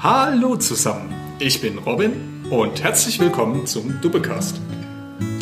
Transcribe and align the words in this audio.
Hallo 0.00 0.54
zusammen, 0.54 1.12
ich 1.40 1.60
bin 1.60 1.76
Robin 1.78 2.46
und 2.50 2.84
herzlich 2.84 3.18
willkommen 3.18 3.66
zum 3.66 4.00
Dubbecast, 4.00 4.60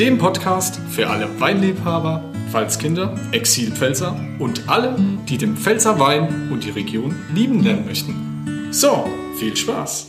dem 0.01 0.17
Podcast 0.17 0.81
für 0.91 1.11
alle 1.11 1.39
Weinliebhaber, 1.39 2.33
Pfalzkinder, 2.51 3.15
Exilpfälzer 3.33 4.19
und 4.39 4.67
alle, 4.67 4.97
die 5.29 5.37
den 5.37 5.59
Pfälzer 5.59 6.01
Wein 6.01 6.51
und 6.51 6.65
die 6.65 6.71
Region 6.71 7.15
lieben 7.35 7.63
lernen 7.63 7.85
möchten. 7.85 8.73
So, 8.73 9.07
viel 9.39 9.55
Spaß! 9.55 10.07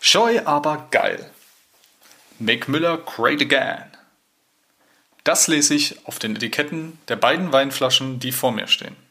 Scheu 0.00 0.40
aber 0.44 0.88
geil. 0.90 1.30
Make 2.40 2.68
Müller 2.68 2.98
great 2.98 3.40
again. 3.40 3.84
Das 5.22 5.46
lese 5.46 5.74
ich 5.74 6.04
auf 6.08 6.18
den 6.18 6.34
Etiketten 6.34 6.98
der 7.06 7.14
beiden 7.14 7.52
Weinflaschen, 7.52 8.18
die 8.18 8.32
vor 8.32 8.50
mir 8.50 8.66
stehen. 8.66 9.05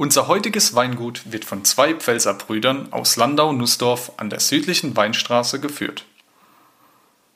Unser 0.00 0.28
heutiges 0.28 0.74
Weingut 0.74 1.30
wird 1.30 1.44
von 1.44 1.62
zwei 1.66 1.92
Pfälzer 1.92 2.32
Brüdern 2.32 2.90
aus 2.90 3.16
Landau-Nussdorf 3.16 4.12
an 4.16 4.30
der 4.30 4.40
südlichen 4.40 4.96
Weinstraße 4.96 5.60
geführt. 5.60 6.06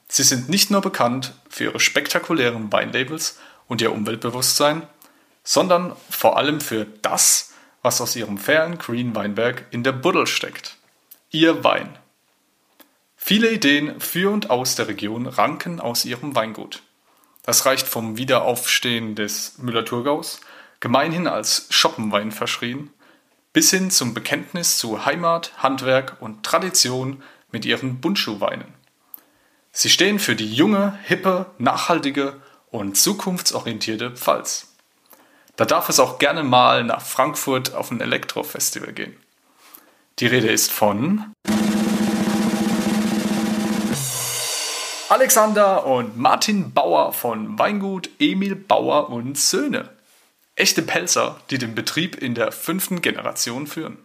Sie 0.09 0.23
sind 0.23 0.49
nicht 0.49 0.71
nur 0.71 0.81
bekannt 0.81 1.35
für 1.51 1.65
ihre 1.65 1.79
spektakulären 1.79 2.73
Weinlabels 2.73 3.39
und 3.69 3.83
ihr 3.83 3.93
Umweltbewusstsein, 3.93 4.87
sondern 5.43 5.95
vor 6.09 6.39
allem 6.39 6.63
für 6.63 6.87
das, 7.03 7.53
was 7.83 8.01
aus 8.01 8.17
ihrem 8.17 8.39
fairen 8.39 8.79
Green 8.79 9.15
Weinberg 9.15 9.67
in 9.71 9.83
der 9.83 9.93
Buddel 9.93 10.27
steckt. 10.27 10.79
Ihr 11.29 11.65
Wein. 11.65 11.99
Viele 13.15 13.51
Ideen 13.51 14.01
für 14.01 14.31
und 14.31 14.49
aus 14.49 14.75
der 14.75 14.89
Region 14.89 15.27
ranken 15.27 15.81
aus 15.81 16.07
ihrem 16.07 16.35
Weingut. 16.35 16.83
Das 17.43 17.67
reicht 17.67 17.87
vom 17.87 18.17
Wiederaufstehen 18.17 19.17
des 19.17 19.59
Müller-Thurgaus 19.59 20.41
gemeinhin 20.85 21.27
als 21.27 21.67
Schoppenwein 21.71 22.31
verschrien, 22.31 22.91
bis 23.55 23.71
hin 23.71 23.91
zum 23.91 24.13
Bekenntnis 24.13 24.77
zu 24.77 25.07
Heimat, 25.07 25.51
Handwerk 25.57 26.19
und 26.21 26.43
Tradition 26.43 27.23
mit 27.51 27.65
ihren 27.65 28.03
Bundschuhweinen. 28.03 28.67
Sie 29.73 29.89
stehen 29.89 30.19
für 30.19 30.37
die 30.37 30.53
junge, 30.53 30.99
hippe, 31.05 31.47
nachhaltige 31.57 32.35
und 32.71 32.99
zukunftsorientierte 32.99 34.11
Pfalz. 34.11 34.75
Da 35.57 35.65
darf 35.65 35.89
es 35.89 35.99
auch 35.99 36.19
gerne 36.19 36.43
mal 36.43 36.85
nach 36.85 37.01
Frankfurt 37.01 37.73
auf 37.73 37.91
ein 37.91 38.03
Elektrofestival 38.03 38.93
gehen. 38.93 39.17
Die 40.19 40.27
Rede 40.27 40.49
ist 40.49 40.71
von 40.71 41.33
Alexander 45.09 45.87
und 45.87 46.19
Martin 46.19 46.75
Bauer 46.75 47.15
von 47.15 47.59
Weingut 47.59 48.11
Emil 48.19 48.55
Bauer 48.55 49.09
und 49.09 49.39
Söhne. 49.39 49.94
Echte 50.57 50.83
Pelzer, 50.83 51.41
die 51.51 51.59
den 51.59 51.75
Betrieb 51.75 52.15
in 52.15 52.37
der 52.37 52.53
fünften 52.53 53.03
Generation 53.03 53.67
führen. 53.67 53.99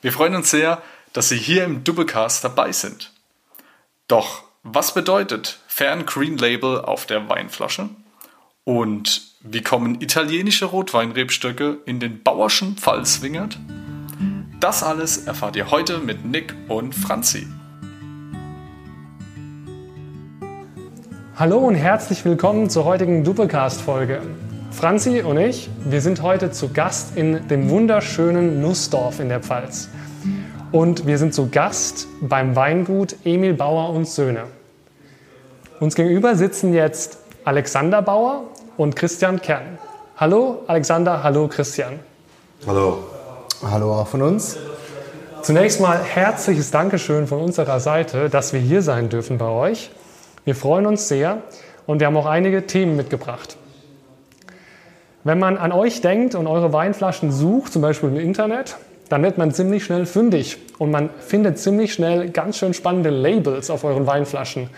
Wir 0.00 0.12
freuen 0.12 0.36
uns 0.36 0.52
sehr, 0.52 0.80
dass 1.12 1.30
Sie 1.30 1.36
hier 1.36 1.64
im 1.64 1.82
Doublecast 1.82 2.44
dabei 2.44 2.70
sind. 2.70 3.12
Doch 4.06 4.44
was 4.62 4.94
bedeutet 4.94 5.58
Fern 5.66 6.06
Green 6.06 6.38
Label 6.38 6.80
auf 6.80 7.06
der 7.06 7.28
Weinflasche? 7.28 7.88
Und 8.62 9.22
wie 9.40 9.62
kommen 9.62 10.00
italienische 10.00 10.66
Rotweinrebstöcke 10.66 11.78
in 11.86 11.98
den 11.98 12.22
Bauerschen 12.22 12.76
Pfalzwingert? 12.76 13.58
Das 14.60 14.84
alles 14.84 15.26
erfahrt 15.26 15.56
ihr 15.56 15.72
heute 15.72 15.98
mit 15.98 16.24
Nick 16.24 16.54
und 16.68 16.94
Franzi. 16.94 17.48
Hallo 21.34 21.58
und 21.58 21.74
herzlich 21.74 22.24
willkommen 22.24 22.70
zur 22.70 22.84
heutigen 22.84 23.24
Doublecast-Folge. 23.24 24.22
Franzi 24.70 25.22
und 25.22 25.38
ich, 25.38 25.68
wir 25.84 26.00
sind 26.00 26.22
heute 26.22 26.52
zu 26.52 26.68
Gast 26.68 27.16
in 27.16 27.48
dem 27.48 27.68
wunderschönen 27.70 28.60
Nussdorf 28.60 29.18
in 29.18 29.28
der 29.28 29.40
Pfalz. 29.40 29.88
Und 30.70 31.06
wir 31.06 31.18
sind 31.18 31.34
zu 31.34 31.48
Gast 31.48 32.06
beim 32.20 32.54
Weingut 32.54 33.16
Emil 33.24 33.54
Bauer 33.54 33.90
und 33.90 34.06
Söhne. 34.06 34.44
Uns 35.80 35.94
gegenüber 35.94 36.36
sitzen 36.36 36.74
jetzt 36.74 37.18
Alexander 37.44 38.02
Bauer 38.02 38.44
und 38.76 38.94
Christian 38.94 39.40
Kern. 39.40 39.78
Hallo 40.16 40.62
Alexander, 40.66 41.22
hallo 41.22 41.48
Christian. 41.48 41.98
Hallo. 42.66 42.98
Hallo 43.62 43.94
auch 43.94 44.06
von 44.06 44.22
uns. 44.22 44.56
Zunächst 45.42 45.80
mal 45.80 45.98
herzliches 45.98 46.70
Dankeschön 46.70 47.26
von 47.26 47.40
unserer 47.40 47.80
Seite, 47.80 48.28
dass 48.28 48.52
wir 48.52 48.60
hier 48.60 48.82
sein 48.82 49.08
dürfen 49.08 49.38
bei 49.38 49.48
euch. 49.48 49.90
Wir 50.44 50.54
freuen 50.54 50.86
uns 50.86 51.08
sehr 51.08 51.42
und 51.86 52.00
wir 52.00 52.06
haben 52.06 52.16
auch 52.16 52.26
einige 52.26 52.66
Themen 52.66 52.96
mitgebracht. 52.96 53.56
Wenn 55.28 55.40
man 55.40 55.58
an 55.58 55.72
euch 55.72 56.00
denkt 56.00 56.34
und 56.34 56.46
eure 56.46 56.72
Weinflaschen 56.72 57.32
sucht, 57.32 57.74
zum 57.74 57.82
Beispiel 57.82 58.08
im 58.08 58.16
Internet, 58.16 58.78
dann 59.10 59.22
wird 59.22 59.36
man 59.36 59.52
ziemlich 59.52 59.84
schnell 59.84 60.06
fündig 60.06 60.56
und 60.78 60.90
man 60.90 61.10
findet 61.18 61.58
ziemlich 61.58 61.92
schnell 61.92 62.30
ganz 62.30 62.56
schön 62.56 62.72
spannende 62.72 63.10
Labels 63.10 63.68
auf 63.68 63.84
euren 63.84 64.06
Weinflaschen. 64.06 64.70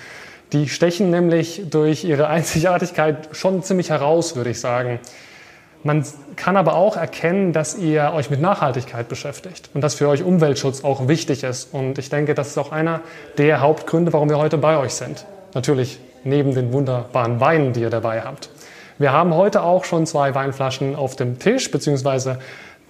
Die 0.53 0.69
stechen 0.69 1.11
nämlich 1.11 1.67
durch 1.71 2.03
ihre 2.03 2.27
Einzigartigkeit 2.31 3.29
schon 3.31 3.63
ziemlich 3.63 3.91
heraus, 3.91 4.35
würde 4.35 4.51
ich 4.51 4.59
sagen. 4.59 4.99
Man 5.85 6.05
kann 6.35 6.57
aber 6.57 6.75
auch 6.75 6.97
erkennen, 6.97 7.53
dass 7.53 7.79
ihr 7.79 8.11
euch 8.13 8.29
mit 8.29 8.41
Nachhaltigkeit 8.41 9.09
beschäftigt 9.09 9.71
und 9.73 9.83
dass 9.83 9.95
für 9.95 10.09
euch 10.09 10.25
Umweltschutz 10.25 10.83
auch 10.83 11.07
wichtig 11.07 11.45
ist. 11.45 11.73
Und 11.73 11.97
ich 11.99 12.11
denke, 12.11 12.35
das 12.35 12.49
ist 12.49 12.59
auch 12.59 12.73
einer 12.73 13.03
der 13.39 13.61
Hauptgründe, 13.61 14.13
warum 14.13 14.29
wir 14.29 14.39
heute 14.39 14.59
bei 14.59 14.77
euch 14.79 14.95
sind. 14.95 15.27
Natürlich 15.55 16.01
neben 16.25 16.57
den 16.57 16.73
wunderbaren 16.73 17.39
Weinen, 17.39 17.73
die 17.73 17.83
ihr 17.83 17.91
dabei 17.91 18.23
habt. 18.23 18.51
Wir 19.01 19.13
haben 19.13 19.35
heute 19.35 19.63
auch 19.63 19.87
schon 19.87 20.05
zwei 20.05 20.35
Weinflaschen 20.35 20.95
auf 20.95 21.17
dem 21.17 21.39
Tisch, 21.39 21.71
beziehungsweise 21.71 22.39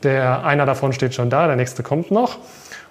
der, 0.02 0.44
einer 0.44 0.66
davon 0.66 0.92
steht 0.92 1.14
schon 1.14 1.30
da, 1.30 1.46
der 1.46 1.54
nächste 1.54 1.84
kommt 1.84 2.10
noch. 2.10 2.38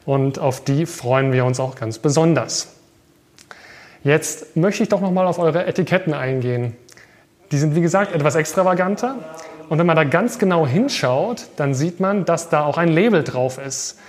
Und 0.06 0.40
auf 0.40 0.63
die 0.63 0.85
freuen 0.85 1.34
wir 1.34 1.44
uns 1.44 1.59
auch 1.59 1.75
ganz 1.75 2.00
besonders. 2.00 2.69
Jetzt 4.06 4.56
möchte 4.56 4.84
ich 4.84 4.88
doch 4.88 5.02
nochmal 5.02 5.28
auf 5.28 5.38
eure 5.38 5.66
Etiketten 5.66 6.13
eingehen. 6.13 6.78
Die 7.52 7.57
sind, 7.57 7.75
wie 7.75 7.81
gesagt, 7.81 8.16
etwas 8.16 8.35
extravaganter. 8.35 9.16
Und 9.68 9.80
wenn 9.80 9.86
man 9.86 9.97
da 9.97 10.06
ganz 10.06 10.40
genau 10.40 10.66
hinschaut, 10.66 11.47
dann 11.57 11.74
sieht 11.74 12.00
man, 12.00 12.24
dass 12.24 12.47
da 12.47 12.63
auch 12.63 12.78
ein 12.78 12.88
Label 12.88 13.25
drauf 13.25 13.57
ist, 13.57 14.00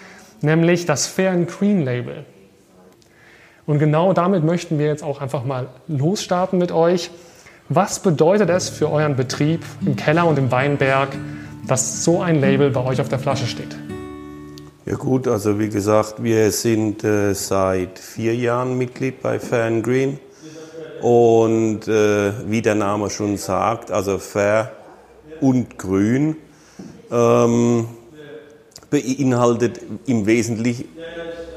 nämlich 0.40 0.86
das 0.86 1.08
Fair 1.08 1.32
and 1.32 1.50
Green 1.50 1.84
Label. 1.84 2.24
Und 3.66 3.80
genau 3.80 4.12
damit 4.12 4.44
möchten 4.44 4.78
wir 4.78 4.86
jetzt 4.86 5.02
auch 5.02 5.20
einfach 5.20 5.42
mal 5.42 5.66
losstarten 5.88 6.60
mit 6.60 6.70
euch. 6.70 7.10
Was 7.72 8.00
bedeutet 8.00 8.50
es 8.50 8.68
für 8.68 8.90
euren 8.90 9.14
Betrieb 9.14 9.64
im 9.86 9.94
Keller 9.94 10.26
und 10.26 10.36
im 10.40 10.50
Weinberg, 10.50 11.10
dass 11.68 12.02
so 12.02 12.20
ein 12.20 12.40
Label 12.40 12.68
bei 12.70 12.84
euch 12.84 13.00
auf 13.00 13.08
der 13.08 13.20
Flasche 13.20 13.46
steht? 13.46 13.76
Ja 14.86 14.96
gut, 14.96 15.28
also 15.28 15.56
wie 15.60 15.68
gesagt, 15.68 16.20
wir 16.20 16.50
sind 16.50 17.04
äh, 17.04 17.32
seit 17.32 18.00
vier 18.00 18.34
Jahren 18.34 18.76
Mitglied 18.76 19.22
bei 19.22 19.38
Fair 19.38 19.70
Green 19.82 20.18
und 21.00 21.86
äh, 21.86 22.32
wie 22.50 22.60
der 22.60 22.74
Name 22.74 23.08
schon 23.08 23.36
sagt, 23.36 23.92
also 23.92 24.18
Fair 24.18 24.72
und 25.40 25.78
Grün 25.78 26.34
ähm, 27.12 27.86
beinhaltet 28.90 29.80
im 30.06 30.26
Wesentlichen 30.26 30.86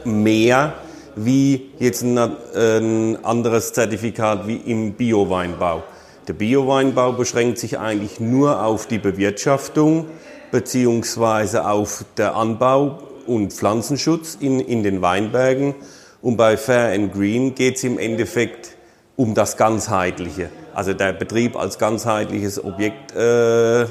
mehr 0.03 0.75
wie 1.15 1.71
jetzt 1.79 2.03
ein, 2.03 2.19
ein 2.19 3.25
anderes 3.25 3.73
Zertifikat 3.73 4.47
wie 4.47 4.57
im 4.57 4.93
Bio-Weinbau. 4.93 5.81
Der 6.27 6.33
Bioweinbau 6.33 7.13
beschränkt 7.13 7.57
sich 7.57 7.79
eigentlich 7.79 8.21
nur 8.21 8.63
auf 8.63 8.87
die 8.87 8.97
Bewirtschaftung 8.97 10.05
beziehungsweise 10.51 11.67
auf 11.67 12.05
der 12.15 12.35
Anbau 12.35 12.99
und 13.25 13.51
Pflanzenschutz 13.51 14.37
in, 14.39 14.59
in 14.59 14.83
den 14.83 15.01
Weinbergen. 15.01 15.75
Und 16.21 16.37
bei 16.37 16.55
Fair 16.55 16.93
and 16.93 17.11
Green 17.11 17.55
geht 17.55 17.75
es 17.75 17.83
im 17.83 17.97
Endeffekt 17.97 18.77
um 19.17 19.33
das 19.33 19.57
Ganzheitliche. 19.57 20.49
Also 20.73 20.93
der 20.93 21.11
Betrieb 21.11 21.57
als 21.57 21.77
ganzheitliches 21.77 22.63
Objekt 22.63 23.13
äh, 23.15 23.85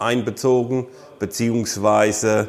einbezogen, 0.00 0.86
beziehungsweise 1.20 2.48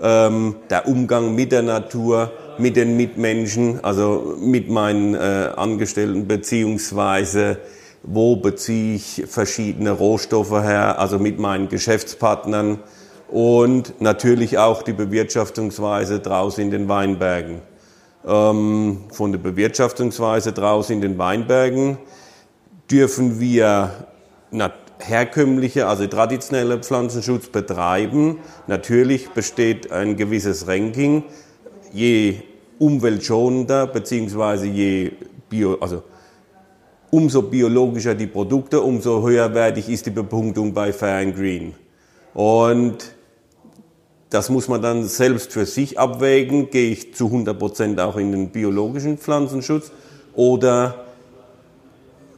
ähm, 0.00 0.56
der 0.70 0.88
Umgang 0.88 1.34
mit 1.34 1.52
der 1.52 1.62
Natur, 1.62 2.32
mit 2.58 2.76
den 2.76 2.96
Mitmenschen, 2.96 3.84
also 3.84 4.36
mit 4.40 4.68
meinen 4.68 5.14
äh, 5.14 5.50
Angestellten, 5.54 6.26
beziehungsweise 6.26 7.58
wo 8.02 8.36
beziehe 8.36 8.96
ich 8.96 9.24
verschiedene 9.28 9.92
Rohstoffe 9.92 10.50
her, 10.50 10.98
also 10.98 11.18
mit 11.18 11.38
meinen 11.38 11.68
Geschäftspartnern 11.68 12.80
und 13.28 14.00
natürlich 14.00 14.58
auch 14.58 14.82
die 14.82 14.92
Bewirtschaftungsweise 14.92 16.20
draußen 16.20 16.64
in 16.64 16.70
den 16.70 16.88
Weinbergen. 16.88 17.62
Ähm, 18.26 19.04
von 19.10 19.32
der 19.32 19.38
Bewirtschaftungsweise 19.38 20.52
draußen 20.52 20.94
in 20.96 21.00
den 21.00 21.18
Weinbergen 21.18 21.98
dürfen 22.90 23.40
wir 23.40 24.06
herkömmliche, 24.98 25.86
also 25.86 26.06
traditionelle 26.06 26.78
Pflanzenschutz 26.78 27.48
betreiben. 27.48 28.38
Natürlich 28.66 29.30
besteht 29.30 29.90
ein 29.90 30.16
gewisses 30.16 30.66
Ranking. 30.66 31.24
Je 31.92 32.36
umweltschonender 32.78 33.86
beziehungsweise 33.86 34.66
je 34.66 35.12
bio, 35.48 35.78
also 35.80 36.02
umso 37.12 37.42
biologischer 37.42 38.14
die 38.14 38.26
Produkte, 38.26 38.80
umso 38.80 39.22
höherwertig 39.22 39.90
ist 39.90 40.06
die 40.06 40.10
Bepunktung 40.10 40.72
bei 40.72 40.94
Fair 40.94 41.18
and 41.18 41.36
Green. 41.36 41.74
Und 42.32 42.96
das 44.30 44.48
muss 44.48 44.66
man 44.66 44.80
dann 44.80 45.04
selbst 45.04 45.52
für 45.52 45.66
sich 45.66 45.98
abwägen. 45.98 46.70
Gehe 46.70 46.90
ich 46.90 47.14
zu 47.14 47.26
100 47.26 47.58
Prozent 47.58 48.00
auch 48.00 48.16
in 48.16 48.32
den 48.32 48.48
biologischen 48.48 49.18
Pflanzenschutz 49.18 49.92
oder 50.34 51.04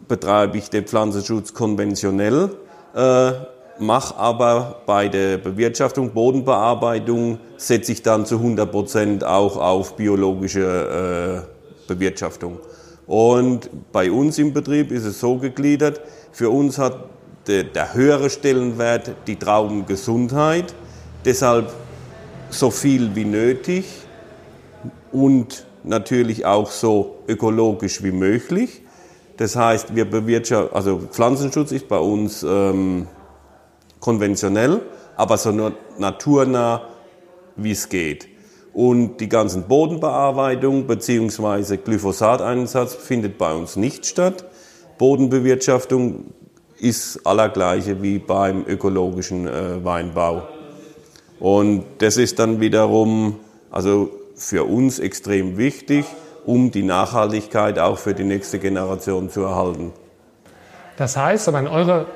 betreibe 0.08 0.58
ich 0.58 0.70
den 0.70 0.84
Pflanzenschutz 0.84 1.54
konventionell, 1.54 2.50
äh, 2.96 3.30
mache 3.78 4.16
aber 4.16 4.82
bei 4.86 5.06
der 5.06 5.38
Bewirtschaftung, 5.38 6.10
Bodenbearbeitung, 6.10 7.38
setze 7.56 7.92
ich 7.92 8.02
dann 8.02 8.26
zu 8.26 8.38
100 8.38 8.70
Prozent 8.72 9.24
auch 9.24 9.56
auf 9.56 9.94
biologische 9.94 11.44
äh, 11.46 11.86
Bewirtschaftung. 11.86 12.58
Und 13.06 13.70
bei 13.92 14.10
uns 14.10 14.38
im 14.38 14.52
Betrieb 14.52 14.90
ist 14.90 15.04
es 15.04 15.20
so 15.20 15.36
gegliedert, 15.36 16.00
für 16.32 16.50
uns 16.50 16.78
hat 16.78 16.96
der, 17.46 17.64
der 17.64 17.94
höhere 17.94 18.30
Stellenwert 18.30 19.14
die 19.26 19.36
Traubengesundheit, 19.36 20.74
deshalb 21.24 21.72
so 22.50 22.70
viel 22.70 23.14
wie 23.14 23.24
nötig 23.24 23.84
und 25.12 25.66
natürlich 25.82 26.46
auch 26.46 26.70
so 26.70 27.18
ökologisch 27.28 28.02
wie 28.02 28.12
möglich. 28.12 28.82
Das 29.36 29.56
heißt, 29.56 29.94
wir 29.94 30.08
bewirtschaften, 30.08 30.74
also 30.74 30.98
Pflanzenschutz 30.98 31.72
ist 31.72 31.88
bei 31.88 31.98
uns 31.98 32.42
ähm, 32.42 33.08
konventionell, 34.00 34.80
aber 35.16 35.36
so 35.36 35.72
naturnah 35.98 36.88
wie 37.56 37.72
es 37.72 37.88
geht. 37.88 38.28
Und 38.74 39.18
die 39.20 39.28
ganzen 39.28 39.62
Bodenbearbeitung 39.64 40.86
bzw. 40.86 41.76
Glyphosateinsatz 41.76 42.94
findet 42.94 43.38
bei 43.38 43.54
uns 43.54 43.76
nicht 43.76 44.04
statt. 44.04 44.44
Bodenbewirtschaftung 44.98 46.32
ist 46.78 47.24
allergleiche 47.24 48.02
wie 48.02 48.18
beim 48.18 48.64
ökologischen 48.66 49.46
äh, 49.46 49.84
Weinbau. 49.84 50.42
Und 51.38 51.84
das 51.98 52.16
ist 52.16 52.38
dann 52.40 52.60
wiederum 52.60 53.36
also 53.70 54.10
für 54.34 54.64
uns 54.64 54.98
extrem 54.98 55.56
wichtig, 55.56 56.04
um 56.44 56.70
die 56.70 56.82
Nachhaltigkeit 56.82 57.78
auch 57.78 57.98
für 57.98 58.14
die 58.14 58.24
nächste 58.24 58.58
Generation 58.58 59.30
zu 59.30 59.42
erhalten. 59.42 59.92
Das 60.96 61.16
heißt, 61.16 61.46
wenn 61.46 61.54
man 61.54 61.68
eure 61.68 62.06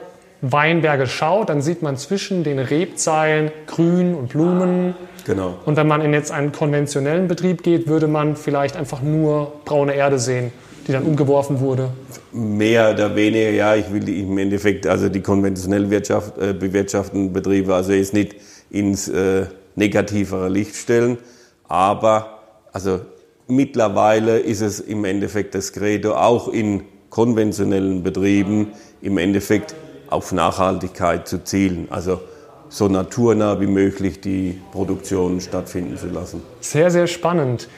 Weinberge 0.41 1.07
schaut, 1.07 1.49
dann 1.49 1.63
sieht 1.63 1.83
man 1.83 1.97
zwischen 1.97 2.45
den 2.45 2.59
Rebzeilen 2.59 3.51
Grün 3.67 4.15
und 4.15 4.29
Blumen. 4.29 4.95
Genau. 5.27 5.57
Und 5.65 5.77
wenn 5.77 5.87
man 5.87 6.01
in 6.01 6.13
jetzt 6.13 6.31
einen 6.31 6.53
konventionellen 6.53 7.29
Betrieb 7.29 7.63
geht, 7.63 7.89
würde 7.89 8.07
man 8.07 8.37
vielleicht 8.37 8.77
einfach 8.77 9.03
nur 9.03 9.53
braune 9.65 9.95
Erde 9.95 10.19
sehen, 10.19 10.53
die 10.87 10.93
dann 10.93 11.03
umgeworfen 11.03 11.61
wurde. 11.61 11.91
Mehr 12.33 12.93
oder 12.93 13.15
weniger, 13.17 13.51
ja. 13.51 13.75
Ich 13.75 13.93
will 13.93 14.09
im 14.09 14.39
Endeffekt 14.39 14.87
also 14.87 15.09
die 15.09 15.21
konventionell 15.21 15.91
Wirtschaft, 15.91 16.39
äh, 16.39 16.53
bewirtschafteten 16.53 17.33
Betriebe 17.33 17.75
also 17.75 17.93
jetzt 17.93 18.15
nicht 18.15 18.37
ins 18.71 19.09
äh, 19.09 19.47
negativere 19.75 20.49
Licht 20.49 20.77
stellen. 20.77 21.19
Aber 21.67 22.39
also 22.73 23.01
mittlerweile 23.49 24.39
ist 24.39 24.61
es 24.61 24.79
im 24.79 25.05
Endeffekt 25.05 25.55
das 25.55 25.73
Credo 25.73 26.15
auch 26.15 26.49
in 26.49 26.85
konventionellen 27.11 28.03
Betrieben 28.03 28.69
im 29.03 29.19
Endeffekt 29.19 29.75
auf 30.11 30.33
Nachhaltigkeit 30.33 31.29
zu 31.29 31.45
zielen. 31.45 31.89
Also 31.91 32.21
so 32.69 32.89
naturnah 32.89 33.61
wie 33.61 33.67
möglich 33.67 34.21
die 34.21 34.61
Produktion 34.73 35.41
stattfinden 35.41 35.97
zu 35.97 36.09
lassen. 36.09 36.43
Sehr, 36.61 36.91
sehr 36.91 37.07
spannend. 37.07 37.69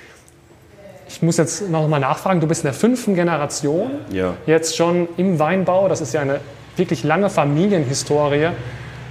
Ich 1.08 1.22
muss 1.22 1.36
jetzt 1.38 1.68
noch 1.68 1.88
mal 1.88 1.98
nachfragen, 1.98 2.40
du 2.40 2.46
bist 2.46 2.62
in 2.62 2.66
der 2.66 2.74
fünften 2.74 3.14
Generation, 3.14 3.90
ja. 4.12 4.34
jetzt 4.46 4.76
schon 4.76 5.08
im 5.16 5.38
Weinbau. 5.38 5.88
Das 5.88 6.00
ist 6.00 6.12
ja 6.14 6.20
eine 6.20 6.40
wirklich 6.76 7.02
lange 7.02 7.30
Familienhistorie 7.30 8.50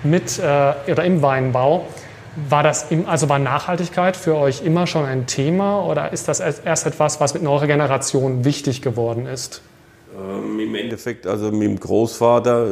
mit 0.04 0.40
äh, 0.40 0.92
oder 0.92 1.04
im 1.04 1.22
Weinbau. 1.22 1.86
War 2.48 2.64
das 2.64 2.90
im, 2.90 3.08
also 3.08 3.28
war 3.28 3.40
Nachhaltigkeit 3.40 4.16
für 4.16 4.36
euch 4.36 4.64
immer 4.64 4.88
schon 4.88 5.06
ein 5.06 5.28
Thema 5.28 5.84
oder 5.86 6.14
ist 6.14 6.28
das 6.28 6.40
erst 6.40 6.86
etwas, 6.86 7.20
was 7.20 7.34
mit 7.34 7.44
neuer 7.44 7.68
Generation 7.68 8.46
wichtig 8.46 8.82
geworden 8.82 9.26
ist? 9.26 9.62
Ähm, 10.20 10.60
Im 10.60 10.76
Endeffekt, 10.76 11.28
also 11.28 11.52
mit 11.52 11.64
dem 11.64 11.80
Großvater 11.80 12.68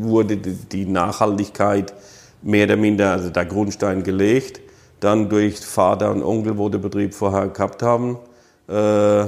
wurde 0.00 0.36
die 0.36 0.86
Nachhaltigkeit 0.86 1.94
mehr 2.42 2.66
oder 2.66 2.76
minder, 2.76 3.12
also 3.12 3.30
der 3.30 3.46
Grundstein 3.46 4.02
gelegt. 4.02 4.60
Dann 5.00 5.28
durch 5.28 5.58
Vater 5.60 6.10
und 6.10 6.22
Onkel, 6.22 6.58
wo 6.58 6.68
der 6.68 6.78
Betrieb 6.78 7.14
vorher 7.14 7.48
gehabt 7.48 7.82
haben, 7.82 8.18
äh, 8.68 9.26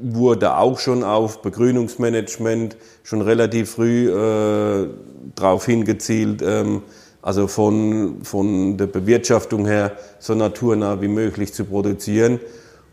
wurde 0.00 0.56
auch 0.56 0.78
schon 0.78 1.02
auf 1.02 1.40
Begrünungsmanagement 1.40 2.76
schon 3.02 3.22
relativ 3.22 3.70
früh 3.70 4.10
äh, 4.10 4.88
darauf 5.34 5.64
hingezielt, 5.64 6.42
ähm, 6.42 6.82
also 7.22 7.46
von, 7.46 8.22
von 8.22 8.76
der 8.76 8.86
Bewirtschaftung 8.86 9.66
her 9.66 9.96
so 10.18 10.34
naturnah 10.34 11.00
wie 11.00 11.08
möglich 11.08 11.54
zu 11.54 11.64
produzieren. 11.64 12.38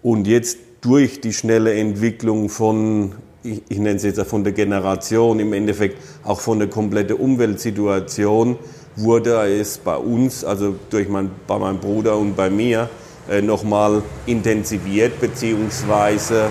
Und 0.02 0.26
jetzt 0.26 0.58
durch 0.80 1.20
die 1.20 1.34
schnelle 1.34 1.74
Entwicklung 1.74 2.48
von, 2.48 3.14
ich, 3.44 3.62
ich 3.70 3.78
nenne 3.78 3.96
es 3.96 4.04
jetzt 4.04 4.22
von 4.24 4.44
der 4.44 4.54
Generation, 4.54 5.40
im 5.40 5.54
Endeffekt 5.54 5.98
auch 6.24 6.40
von 6.40 6.60
der 6.60 6.70
kompletten 6.70 7.18
Umweltsituation, 7.18 8.58
wurde 8.96 9.32
es 9.48 9.78
bei 9.78 9.96
uns, 9.96 10.44
also 10.44 10.76
durch 10.90 11.08
mein, 11.08 11.32
bei 11.48 11.58
meinem 11.58 11.80
Bruder 11.80 12.18
und 12.18 12.36
bei 12.36 12.50
mir, 12.50 12.90
äh, 13.30 13.42
nochmal 13.42 14.04
intensiviert, 14.26 15.20
beziehungsweise 15.20 16.50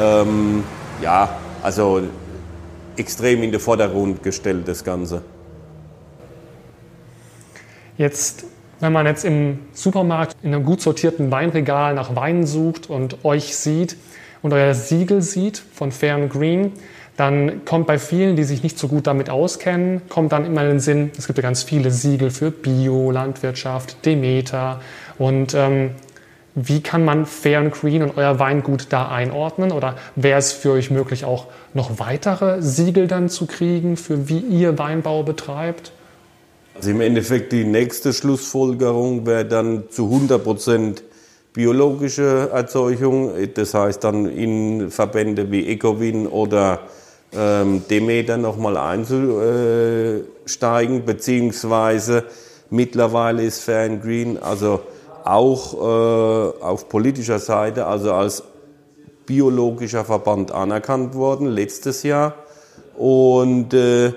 ähm, 0.00 0.64
ja, 1.02 1.38
also 1.62 2.02
extrem 2.96 3.42
in 3.42 3.52
den 3.52 3.60
Vordergrund 3.60 4.22
gestellt, 4.22 4.66
das 4.66 4.84
Ganze. 4.84 5.22
Jetzt, 7.96 8.44
wenn 8.80 8.92
man 8.92 9.06
jetzt 9.06 9.24
im 9.24 9.60
Supermarkt 9.72 10.36
in 10.42 10.54
einem 10.54 10.64
gut 10.64 10.80
sortierten 10.80 11.30
Weinregal 11.30 11.94
nach 11.94 12.14
Weinen 12.14 12.46
sucht 12.46 12.90
und 12.90 13.24
euch 13.24 13.56
sieht 13.56 13.96
und 14.42 14.52
euer 14.52 14.74
Siegel 14.74 15.22
sieht 15.22 15.58
von 15.58 15.92
Fair 15.92 16.14
and 16.14 16.32
Green, 16.32 16.72
dann 17.16 17.64
kommt 17.64 17.86
bei 17.88 17.98
vielen, 17.98 18.36
die 18.36 18.44
sich 18.44 18.62
nicht 18.62 18.78
so 18.78 18.86
gut 18.86 19.08
damit 19.08 19.28
auskennen, 19.28 20.02
kommt 20.08 20.32
dann 20.32 20.44
immer 20.44 20.62
in 20.62 20.68
den 20.68 20.80
Sinn, 20.80 21.10
es 21.18 21.26
gibt 21.26 21.38
ja 21.38 21.42
ganz 21.42 21.64
viele 21.64 21.90
Siegel 21.90 22.30
für 22.30 22.50
Bio, 22.50 23.10
Landwirtschaft, 23.10 24.04
Demeter 24.06 24.80
und 25.18 25.54
ähm, 25.54 25.90
wie 26.54 26.80
kann 26.80 27.04
man 27.04 27.26
Fair 27.26 27.60
and 27.60 27.72
Green 27.72 28.02
und 28.02 28.16
euer 28.16 28.38
Weingut 28.38 28.86
da 28.90 29.08
einordnen? 29.08 29.70
Oder 29.70 29.96
wäre 30.16 30.38
es 30.38 30.52
für 30.52 30.72
euch 30.72 30.90
möglich, 30.90 31.24
auch 31.24 31.46
noch 31.72 32.00
weitere 32.00 32.60
Siegel 32.62 33.06
dann 33.06 33.28
zu 33.28 33.46
kriegen, 33.46 33.96
für 33.96 34.28
wie 34.28 34.38
ihr 34.38 34.76
Weinbau 34.78 35.22
betreibt? 35.22 35.92
Also 36.74 36.90
im 36.90 37.00
Endeffekt 37.00 37.52
die 37.52 37.64
nächste 37.64 38.12
Schlussfolgerung 38.12 39.26
wäre 39.26 39.44
dann 39.44 39.84
zu 39.90 40.04
100 40.04 40.42
Prozent 40.42 41.02
biologische 41.58 42.48
Erzeugung. 42.52 43.32
Das 43.54 43.74
heißt 43.74 44.04
dann 44.04 44.26
in 44.26 44.92
Verbände 44.92 45.50
wie 45.50 45.66
Ecowin 45.66 46.28
oder 46.28 46.78
ähm, 47.36 47.82
Demeter 47.90 48.36
nochmal 48.36 48.76
einzusteigen, 48.76 51.04
beziehungsweise 51.04 52.22
mittlerweile 52.70 53.42
ist 53.42 53.64
Fair 53.64 53.88
Green 53.88 54.40
also 54.40 54.82
auch 55.24 55.74
äh, 55.74 55.78
auf 56.62 56.88
politischer 56.88 57.40
Seite, 57.40 57.86
also 57.86 58.12
als 58.12 58.44
biologischer 59.26 60.04
Verband 60.04 60.52
anerkannt 60.52 61.16
worden 61.16 61.48
letztes 61.48 62.04
Jahr. 62.04 62.34
Und 62.96 63.74
äh, 63.74 64.12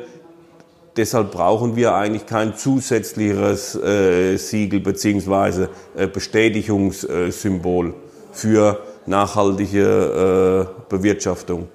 Deshalb 0.97 1.31
brauchen 1.31 1.75
wir 1.77 1.95
eigentlich 1.95 2.25
kein 2.25 2.55
zusätzliches 2.55 3.75
äh, 3.75 4.35
Siegel 4.37 4.81
bzw. 4.81 5.67
Äh, 5.95 6.07
Bestätigungssymbol 6.07 7.93
für 8.33 8.79
nachhaltige 9.05 10.67
äh, 10.67 10.89
Bewirtschaftung. 10.89 11.69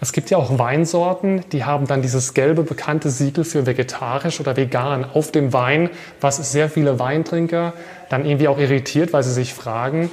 Es 0.00 0.12
gibt 0.12 0.30
ja 0.30 0.38
auch 0.38 0.58
Weinsorten, 0.58 1.44
die 1.52 1.64
haben 1.64 1.86
dann 1.86 2.02
dieses 2.02 2.34
gelbe 2.34 2.64
bekannte 2.64 3.08
Siegel 3.08 3.44
für 3.44 3.66
vegetarisch 3.66 4.40
oder 4.40 4.56
vegan 4.56 5.04
auf 5.04 5.30
dem 5.30 5.52
Wein, 5.52 5.90
was 6.20 6.50
sehr 6.50 6.68
viele 6.68 6.98
Weintrinker 6.98 7.72
dann 8.10 8.24
irgendwie 8.24 8.48
auch 8.48 8.58
irritiert, 8.58 9.12
weil 9.12 9.22
sie 9.22 9.32
sich 9.32 9.54
fragen, 9.54 10.10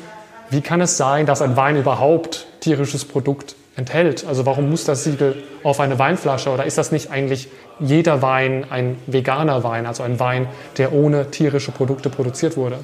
wie 0.52 0.62
kann 0.62 0.82
es 0.82 0.98
sein, 0.98 1.26
dass 1.26 1.42
ein 1.42 1.56
Wein 1.56 1.76
überhaupt 1.76 2.48
tierisches 2.60 3.06
Produkt 3.06 3.56
enthält? 3.76 4.26
Also 4.28 4.46
warum 4.46 4.70
muss 4.70 4.86
das 4.86 5.04
Siegel 5.04 5.44
auf 5.64 5.80
eine 5.80 5.98
Weinflasche 5.98 6.52
oder 6.52 6.66
ist 6.66 6.78
das 6.78 6.92
nicht 6.92 7.10
eigentlich 7.12 7.50
jeder 7.80 8.22
Wein 8.22 8.66
ein 8.70 8.98
veganer 9.08 9.64
Wein, 9.64 9.86
also 9.86 10.04
ein 10.04 10.20
Wein, 10.20 10.48
der 10.78 10.94
ohne 10.94 11.32
tierische 11.32 11.72
Produkte 11.72 12.10
produziert 12.10 12.58
wurde? 12.58 12.80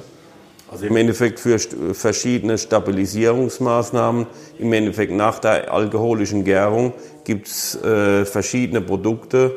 Also 0.70 0.86
im 0.86 0.96
Endeffekt 0.96 1.38
für 1.38 1.58
verschiedene 1.94 2.58
Stabilisierungsmaßnahmen, 2.58 4.26
im 4.58 4.72
Endeffekt 4.72 5.12
nach 5.12 5.38
der 5.38 5.72
alkoholischen 5.72 6.44
Gärung 6.44 6.92
gibt 7.24 7.46
es 7.46 7.80
äh, 7.82 8.24
verschiedene 8.24 8.80
Produkte. 8.80 9.52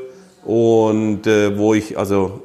Und 0.45 1.27
äh, 1.27 1.57
wo 1.57 1.73
ich 1.73 1.97
also 1.97 2.43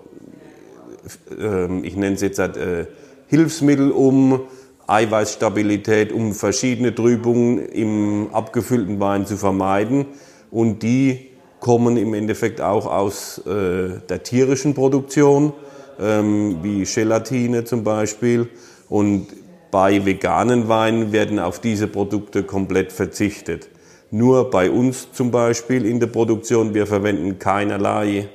äh, 1.39 1.81
ich 1.81 1.97
nenne 1.97 2.15
es 2.15 2.23
jetzt 2.23 2.39
halt, 2.39 2.57
äh, 2.57 2.87
Hilfsmittel 3.29 3.91
um 3.91 4.41
Eiweißstabilität, 4.87 6.13
um 6.13 6.35
verschiedene 6.35 6.95
Trübungen 6.95 7.59
im 7.59 8.29
abgefüllten 8.33 9.01
Wein 9.01 9.27
zu 9.27 9.37
vermeiden. 9.37 10.07
Und 10.51 10.83
die 10.83 11.31
kommen 11.64 11.97
im 11.97 12.12
Endeffekt 12.12 12.61
auch 12.61 12.85
aus 12.87 13.38
äh, 13.38 14.00
der 14.09 14.23
tierischen 14.23 14.75
Produktion. 14.75 15.54
ähm, 16.00 16.59
wie 16.62 16.85
Gelatine 16.85 17.64
zum 17.64 17.85
Beispiel. 17.85 18.49
Und 18.88 19.28
bei 19.71 20.04
veganen 20.04 20.68
Weinen 20.68 21.12
werden 21.12 21.38
auf 21.38 21.59
diese 21.59 21.88
Produkte 21.88 22.44
komplett 22.44 22.92
verzichtet. 22.92 23.68
Nur 24.11 24.50
bei 24.50 24.71
uns 24.71 25.11
zum 25.12 25.30
Beispiel 25.30 25.85
in 25.87 25.99
der 25.99 26.06
Produktion, 26.06 26.75
wir 26.75 26.87
verwenden 26.87 27.38
keinerlei 27.38 28.28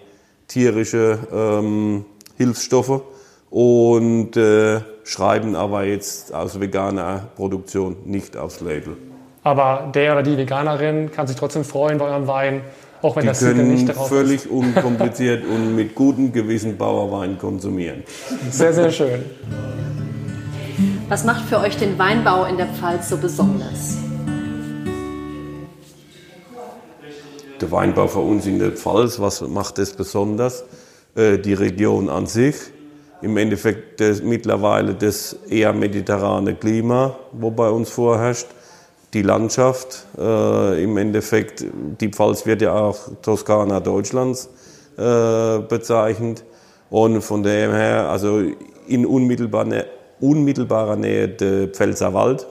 tierische 0.48 1.20
ähm, 1.32 2.06
Hilfsstoffe 2.36 3.02
und 3.50 4.36
äh, 4.36 4.82
schreiben 5.04 5.56
aber 5.56 5.86
jetzt 5.86 6.34
aus 6.34 6.60
veganer 6.60 7.30
Produktion 7.36 7.96
nicht 8.06 8.36
aufs 8.36 8.60
Label. 8.60 8.98
Aber 9.44 9.90
der 9.94 10.14
oder 10.14 10.24
die 10.24 10.38
Veganerin 10.38 11.12
kann 11.12 11.28
sich 11.28 11.38
trotzdem 11.38 11.64
freuen 11.64 11.98
bei 11.98 12.06
eurem 12.06 12.28
Wein, 12.28 12.62
auch 13.02 13.16
wenn 13.16 13.24
Die 13.24 13.28
das 13.30 13.40
können 13.40 13.70
nicht 13.72 13.90
darauf 13.90 14.10
völlig 14.10 14.50
unkompliziert 14.50 15.46
und 15.46 15.76
mit 15.76 15.96
gutem 15.96 16.32
Gewissen 16.34 16.78
Bauerwein 16.78 17.38
konsumieren. 17.38 18.04
ist. 18.48 18.58
Sehr, 18.58 18.74
sehr 18.74 18.92
schön. 18.92 19.24
Was 21.08 21.24
macht 21.24 21.46
für 21.46 21.60
euch 21.60 21.78
den 21.78 21.98
Weinbau 21.98 22.46
in 22.46 22.58
der 22.58 22.68
Pfalz 22.68 23.10
so 23.10 23.18
besonders? 23.18 23.98
Der 27.60 27.72
Weinbau 27.72 28.08
für 28.08 28.20
uns 28.20 28.46
in 28.46 28.60
der 28.60 28.72
Pfalz, 28.72 29.20
was 29.20 29.42
macht 29.42 29.80
es 29.80 29.94
besonders? 29.94 30.64
Äh, 31.16 31.40
Die 31.40 31.54
Region 31.54 32.10
an 32.10 32.26
sich, 32.26 32.56
im 33.22 33.36
Endeffekt 33.38 34.00
das, 34.00 34.22
mittlerweile 34.22 34.94
das 34.94 35.34
eher 35.50 35.74
mediterrane 35.74 36.56
Klima, 36.56 37.18
wo 37.34 37.52
bei 37.52 37.70
uns 37.70 37.90
vorherrscht. 37.90 38.48
Die 39.14 39.24
Landschaft, 39.24 40.06
äh, 40.20 40.84
im 40.84 40.98
Endeffekt, 40.98 41.66
die 42.00 42.10
Pfalz 42.10 42.46
wird 42.46 42.62
ja 42.62 42.74
auch 42.74 42.98
Toskana 43.24 43.80
Deutschlands 43.80 44.50
äh, 44.98 45.60
bezeichnet. 45.60 46.44
Und 46.92 47.22
von 47.22 47.42
dem 47.42 47.72
her, 47.72 48.10
also 48.10 48.42
in 48.88 49.06
unmittelbar, 49.06 49.66
unmittelbarer 50.20 50.96
Nähe 50.96 51.28
der 51.28 51.70
Pfälzer 51.70 52.14
Wald 52.14 52.46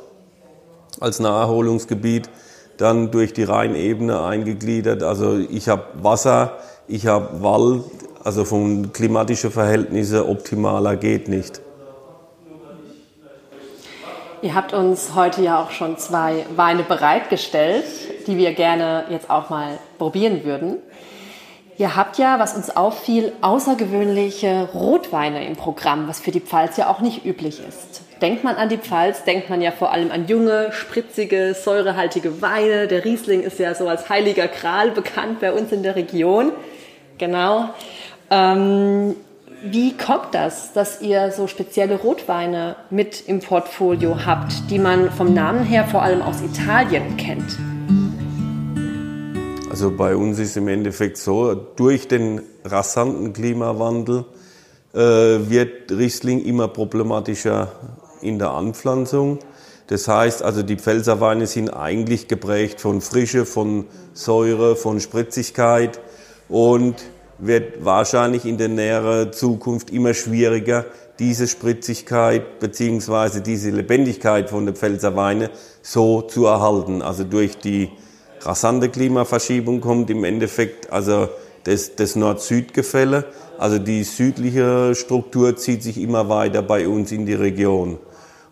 als 1.01 1.21
Naherholungsgebiet, 1.21 2.29
dann 2.77 3.11
durch 3.11 3.33
die 3.33 3.45
Rheinebene 3.45 4.23
eingegliedert. 4.23 5.03
Also 5.03 5.37
ich 5.39 5.69
habe 5.69 5.85
Wasser, 6.01 6.59
ich 6.87 7.07
habe 7.07 7.43
Wald, 7.43 7.83
also 8.25 8.45
von 8.45 8.93
klimatischen 8.93 9.51
Verhältnissen 9.51 10.23
optimaler 10.23 10.97
geht 10.97 11.29
nicht. 11.29 11.61
Ihr 14.41 14.55
habt 14.55 14.73
uns 14.73 15.15
heute 15.17 15.43
ja 15.43 15.61
auch 15.61 15.71
schon 15.73 15.99
zwei 15.99 16.47
Weine 16.55 16.85
bereitgestellt, 16.85 17.85
die 18.27 18.37
wir 18.37 18.53
gerne 18.53 19.05
jetzt 19.11 19.31
auch 19.31 19.51
mal 19.51 19.79
probieren 19.99 20.45
würden. 20.45 20.77
Ihr 21.77 21.97
habt 21.97 22.19
ja, 22.19 22.39
was 22.39 22.55
uns 22.55 22.77
auffiel, 22.77 23.33
außergewöhnliche 23.41 24.69
Rotweine 24.75 25.47
im 25.47 25.57
Programm, 25.57 26.09
was 26.09 26.21
für 26.21 26.31
die 26.31 26.41
Pfalz 26.41 26.77
ja 26.77 26.89
auch 26.89 27.01
nicht 27.01 27.25
üblich 27.25 27.61
ist. 27.67 28.03
Denkt 28.21 28.43
man 28.45 28.57
an 28.57 28.69
die 28.69 28.79
Pfalz, 28.79 29.25
denkt 29.25 29.49
man 29.49 29.61
ja 29.61 29.71
vor 29.71 29.93
allem 29.93 30.11
an 30.11 30.27
junge, 30.27 30.73
spritzige, 30.73 31.55
säurehaltige 31.55 32.43
Weine. 32.43 32.89
Der 32.89 33.05
Riesling 33.05 33.43
ist 33.43 33.59
ja 33.59 33.75
so 33.75 33.89
als 33.89 34.09
heiliger 34.09 34.49
Gral 34.49 34.91
bekannt 34.91 35.41
bei 35.41 35.53
uns 35.53 35.71
in 35.73 35.83
der 35.83 35.95
Region. 35.97 36.53
Genau. 37.17 37.71
Ähm, 38.31 39.15
wie 39.63 39.97
kommt 39.97 40.35
das, 40.35 40.73
dass 40.73 41.01
ihr 41.01 41.33
so 41.33 41.47
spezielle 41.47 41.97
Rotweine 41.97 42.77
mit 42.91 43.27
im 43.27 43.41
Portfolio 43.41 44.25
habt, 44.25 44.71
die 44.71 44.79
man 44.79 45.11
vom 45.11 45.35
Namen 45.35 45.65
her 45.65 45.87
vor 45.87 46.03
allem 46.03 46.23
aus 46.23 46.41
Italien 46.41 47.17
kennt? 47.17 47.59
Also 49.71 49.91
bei 49.91 50.15
uns 50.17 50.39
ist 50.39 50.57
im 50.57 50.69
Endeffekt 50.69 51.19
so, 51.19 51.55
durch 51.55 52.09
den 52.09 52.43
rasanten 52.65 53.33
Klimawandel 53.33 54.25
äh, 54.95 54.99
wird 54.99 55.91
Riesling 55.91 56.45
immer 56.45 56.69
problematischer 56.69 57.73
in 58.21 58.39
der 58.39 58.51
Anpflanzung. 58.51 59.39
Das 59.89 60.07
heißt, 60.07 60.43
also 60.43 60.63
die 60.63 60.77
Pfälzerweine 60.77 61.47
sind 61.47 61.71
eigentlich 61.71 62.29
geprägt 62.29 62.81
von 62.81 63.01
Frische, 63.01 63.47
von 63.47 63.87
Säure, 64.13 64.77
von 64.77 65.01
Spritzigkeit 65.01 66.01
und 66.49 66.97
wird 67.39 67.85
wahrscheinlich 67.85 68.45
in 68.45 68.59
der 68.59 68.69
näheren 68.69 69.33
Zukunft 69.33 69.91
immer 69.91 70.15
schwieriger, 70.15 70.85
diese 71.19 71.49
Spritzigkeit 71.49 72.61
beziehungsweise 72.61 73.41
diese 73.41 73.71
Lebendigkeit 73.71 74.51
von 74.51 74.67
der 74.67 74.75
Pfälzerweine 74.75 75.51
so 75.83 76.23
zu 76.23 76.47
erhalten. 76.47 77.03
Also 77.03 77.25
durch 77.25 77.59
die 77.59 77.91
rasante 78.41 78.89
Klimaverschiebung 78.89 79.81
kommt 79.81 80.11
im 80.11 80.25
Endeffekt 80.25 80.93
also 80.93 81.29
das, 81.65 81.97
das 81.97 82.17
Nord-Süd-Gefälle. 82.17 83.25
Also 83.59 83.79
die 83.79 84.05
südliche 84.05 84.95
Struktur 84.95 85.57
zieht 85.57 85.83
sich 85.83 86.01
immer 86.01 86.29
weiter 86.29 86.63
bei 86.63 86.87
uns 86.87 87.11
in 87.11 87.27
die 87.27 87.35
Region. 87.35 87.99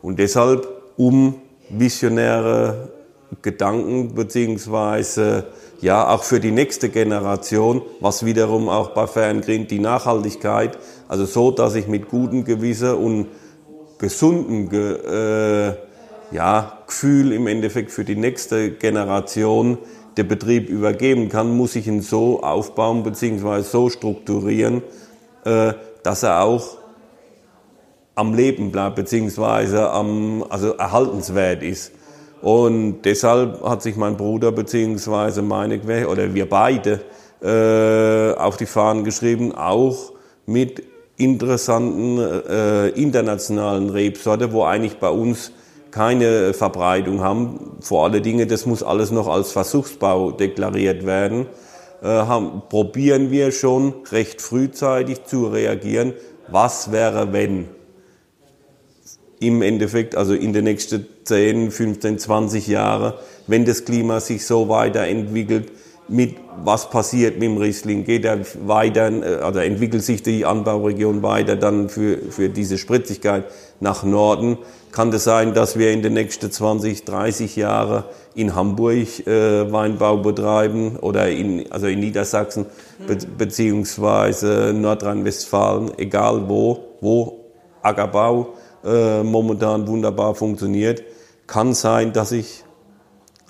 Und 0.02 0.18
deshalb, 0.18 0.66
um 0.96 1.40
visionäre 1.68 2.95
Gedanken 3.42 4.14
beziehungsweise 4.14 5.44
ja 5.80 6.08
auch 6.08 6.22
für 6.22 6.40
die 6.40 6.52
nächste 6.52 6.88
Generation, 6.88 7.82
was 8.00 8.24
wiederum 8.24 8.68
auch 8.68 8.90
bei 8.90 9.06
Ferngreen 9.06 9.66
die 9.66 9.78
Nachhaltigkeit, 9.78 10.78
also 11.08 11.24
so, 11.24 11.50
dass 11.50 11.74
ich 11.74 11.86
mit 11.86 12.08
gutem 12.08 12.44
Gewissen 12.44 12.94
und 12.94 13.26
gesundem 13.98 14.68
Ge 14.68 15.70
äh, 15.70 15.74
ja, 16.32 16.78
Gefühl 16.86 17.32
im 17.32 17.46
Endeffekt 17.46 17.90
für 17.90 18.04
die 18.04 18.16
nächste 18.16 18.70
Generation 18.72 19.78
der 20.16 20.24
Betrieb 20.24 20.68
übergeben 20.68 21.28
kann, 21.28 21.56
muss 21.56 21.76
ich 21.76 21.86
ihn 21.86 22.00
so 22.00 22.42
aufbauen 22.42 23.02
bzw. 23.02 23.62
so 23.62 23.90
strukturieren, 23.90 24.82
äh, 25.44 25.74
dass 26.02 26.22
er 26.22 26.42
auch 26.42 26.78
am 28.14 28.34
Leben 28.34 28.72
bleibt 28.72 28.96
bzw. 28.96 29.76
am, 29.78 30.44
also 30.48 30.72
erhaltenswert 30.72 31.62
ist. 31.62 31.92
Und 32.46 33.02
deshalb 33.02 33.64
hat 33.64 33.82
sich 33.82 33.96
mein 33.96 34.16
Bruder 34.16 34.52
bzw. 34.52 35.42
meine 35.42 35.80
oder 36.06 36.32
wir 36.32 36.48
beide 36.48 37.00
äh, 37.42 38.38
auf 38.38 38.56
die 38.56 38.66
Fahnen 38.66 39.02
geschrieben, 39.02 39.52
auch 39.52 40.12
mit 40.46 40.80
interessanten 41.16 42.20
äh, 42.20 42.90
internationalen 42.90 43.90
Rebsorte, 43.90 44.52
wo 44.52 44.62
eigentlich 44.62 44.98
bei 44.98 45.08
uns 45.08 45.50
keine 45.90 46.54
Verbreitung 46.54 47.20
haben. 47.20 47.78
Vor 47.80 48.04
allen 48.04 48.22
Dingen, 48.22 48.46
das 48.46 48.64
muss 48.64 48.84
alles 48.84 49.10
noch 49.10 49.26
als 49.26 49.50
Versuchsbau 49.50 50.30
deklariert 50.30 51.04
werden. 51.04 51.46
Äh, 52.00 52.06
haben, 52.06 52.62
probieren 52.68 53.32
wir 53.32 53.50
schon 53.50 53.92
recht 54.12 54.40
frühzeitig 54.40 55.24
zu 55.24 55.48
reagieren. 55.48 56.12
Was 56.46 56.92
wäre, 56.92 57.32
wenn? 57.32 57.75
Im 59.38 59.62
Endeffekt, 59.62 60.16
also 60.16 60.34
in 60.34 60.52
den 60.52 60.64
nächsten 60.64 61.06
10, 61.24 61.70
15, 61.70 62.18
20 62.18 62.66
Jahren, 62.68 63.12
wenn 63.46 63.64
das 63.64 63.84
Klima 63.84 64.20
sich 64.20 64.46
so 64.46 64.68
weiterentwickelt, 64.68 65.70
mit 66.08 66.36
was 66.64 66.88
passiert 66.90 67.34
mit 67.34 67.42
dem 67.42 67.56
Riesling? 67.56 68.04
Geht 68.04 68.24
er 68.24 68.38
weiter, 68.64 69.10
oder 69.46 69.64
entwickelt 69.64 70.02
sich 70.02 70.22
die 70.22 70.44
Anbauregion 70.44 71.22
weiter 71.22 71.56
dann 71.56 71.88
für, 71.88 72.18
für 72.30 72.48
diese 72.48 72.78
Spritzigkeit 72.78 73.44
nach 73.80 74.04
Norden? 74.04 74.58
Kann 74.92 75.12
es 75.12 75.24
sein, 75.24 75.52
dass 75.52 75.78
wir 75.78 75.90
in 75.90 76.02
den 76.02 76.14
nächsten 76.14 76.50
20, 76.50 77.04
30 77.04 77.56
Jahren 77.56 78.04
in 78.34 78.54
Hamburg 78.54 79.26
äh, 79.26 79.70
Weinbau 79.70 80.18
betreiben 80.18 80.96
oder 80.96 81.28
in, 81.28 81.70
also 81.70 81.86
in 81.86 82.00
Niedersachsen 82.00 82.66
be 83.06 83.18
beziehungsweise 83.36 84.72
Nordrhein-Westfalen, 84.74 85.98
egal 85.98 86.48
wo, 86.48 86.84
wo 87.00 87.40
Ackerbau 87.82 88.54
äh, 88.86 89.22
momentan 89.22 89.88
wunderbar 89.88 90.34
funktioniert? 90.34 91.02
Kann 91.46 91.74
sein, 91.74 92.12
dass 92.12 92.30
sich 92.30 92.64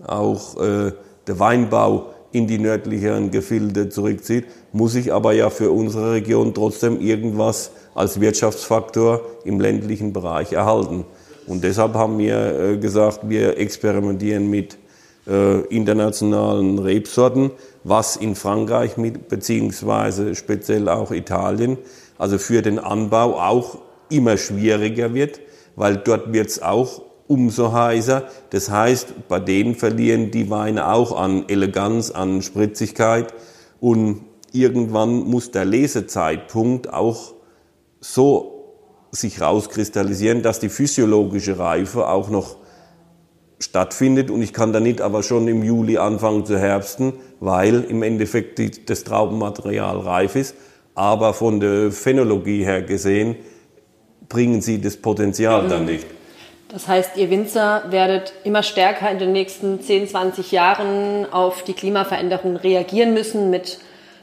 auch 0.06 0.60
äh, 0.60 0.92
der 1.26 1.38
Weinbau 1.38 2.06
in 2.32 2.46
die 2.46 2.58
nördlicheren 2.58 3.30
Gefilde 3.30 3.88
zurückzieht, 3.88 4.44
muss 4.72 4.94
ich 4.94 5.12
aber 5.12 5.32
ja 5.32 5.48
für 5.48 5.70
unsere 5.70 6.12
Region 6.12 6.52
trotzdem 6.52 7.00
irgendwas 7.00 7.70
als 7.94 8.20
Wirtschaftsfaktor 8.20 9.22
im 9.44 9.60
ländlichen 9.60 10.12
Bereich 10.12 10.52
erhalten. 10.52 11.04
Und 11.46 11.64
deshalb 11.64 11.94
haben 11.94 12.18
wir 12.18 12.58
äh, 12.58 12.76
gesagt, 12.76 13.20
wir 13.22 13.56
experimentieren 13.58 14.50
mit 14.50 14.76
äh, 15.26 15.60
internationalen 15.66 16.78
Rebsorten, 16.78 17.52
was 17.84 18.16
in 18.16 18.34
Frankreich 18.34 18.96
mit, 18.96 19.28
beziehungsweise 19.28 20.34
speziell 20.34 20.88
auch 20.88 21.12
Italien, 21.12 21.78
also 22.18 22.38
für 22.38 22.62
den 22.62 22.78
Anbau 22.78 23.40
auch 23.40 23.78
immer 24.08 24.36
schwieriger 24.36 25.14
wird, 25.14 25.40
weil 25.74 25.96
dort 25.96 26.32
wird 26.32 26.48
es 26.48 26.62
auch 26.62 27.02
umso 27.26 27.72
heißer. 27.72 28.24
Das 28.50 28.70
heißt, 28.70 29.28
bei 29.28 29.40
denen 29.40 29.74
verlieren 29.74 30.30
die 30.30 30.50
Weine 30.50 30.92
auch 30.92 31.18
an 31.18 31.48
Eleganz, 31.48 32.10
an 32.10 32.42
Spritzigkeit 32.42 33.34
und 33.80 34.24
irgendwann 34.52 35.24
muss 35.24 35.50
der 35.50 35.64
Lesezeitpunkt 35.64 36.92
auch 36.92 37.34
so 38.00 38.52
sich 39.10 39.40
rauskristallisieren, 39.40 40.42
dass 40.42 40.60
die 40.60 40.68
physiologische 40.68 41.58
Reife 41.58 42.08
auch 42.08 42.28
noch 42.28 42.56
stattfindet 43.58 44.30
und 44.30 44.42
ich 44.42 44.52
kann 44.52 44.72
da 44.72 44.80
nicht 44.80 45.00
aber 45.00 45.22
schon 45.22 45.48
im 45.48 45.62
Juli 45.62 45.96
anfangen 45.96 46.44
zu 46.44 46.58
herbsten, 46.58 47.14
weil 47.40 47.84
im 47.84 48.02
Endeffekt 48.02 48.58
die, 48.58 48.70
das 48.84 49.04
Traubenmaterial 49.04 49.98
reif 49.98 50.36
ist. 50.36 50.54
aber 50.96 51.34
von 51.34 51.60
der 51.60 51.92
Phänologie 51.92 52.64
her 52.64 52.82
gesehen 52.82 53.36
bringen 54.28 54.60
sie 54.60 54.80
das 54.80 54.96
Potenzial 54.96 55.68
dann 55.68 55.84
nicht. 55.84 56.06
Das 56.68 56.88
heißt, 56.88 57.16
ihr 57.16 57.30
Winzer 57.30 57.84
werdet 57.90 58.32
immer 58.44 58.62
stärker 58.62 59.10
in 59.10 59.18
den 59.18 59.32
nächsten 59.32 59.80
10, 59.80 60.08
20 60.08 60.50
Jahren 60.52 61.26
auf 61.32 61.62
die 61.62 61.74
Klimaveränderung 61.74 62.56
reagieren 62.56 63.14
müssen 63.14 63.50
mit 63.50 63.78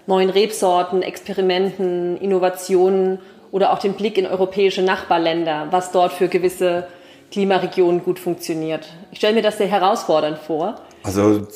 neuen 0.08 0.30
Rebsorten, 0.30 1.02
Experimenten, 1.02 2.18
Innovationen 2.18 3.20
oder 3.52 3.72
auch 3.72 3.80
dem 3.80 3.94
Blick 3.94 4.18
in 4.18 4.26
europäische 4.26 4.82
Nachbarländer, 4.82 5.68
was 5.72 5.92
dort 5.92 6.12
für 6.12 6.28
gewisse 6.28 6.88
Klimaregionen 7.32 8.04
gut 8.04 8.20
funktioniert. 8.20 8.88
Ich 9.12 9.20
stelle 9.20 9.36
mir 9.36 9.42
das 9.42 9.58
sehr 9.58 9.68
herausfordernd 9.68 10.38
vor. 10.38 10.76
Also 11.04 11.48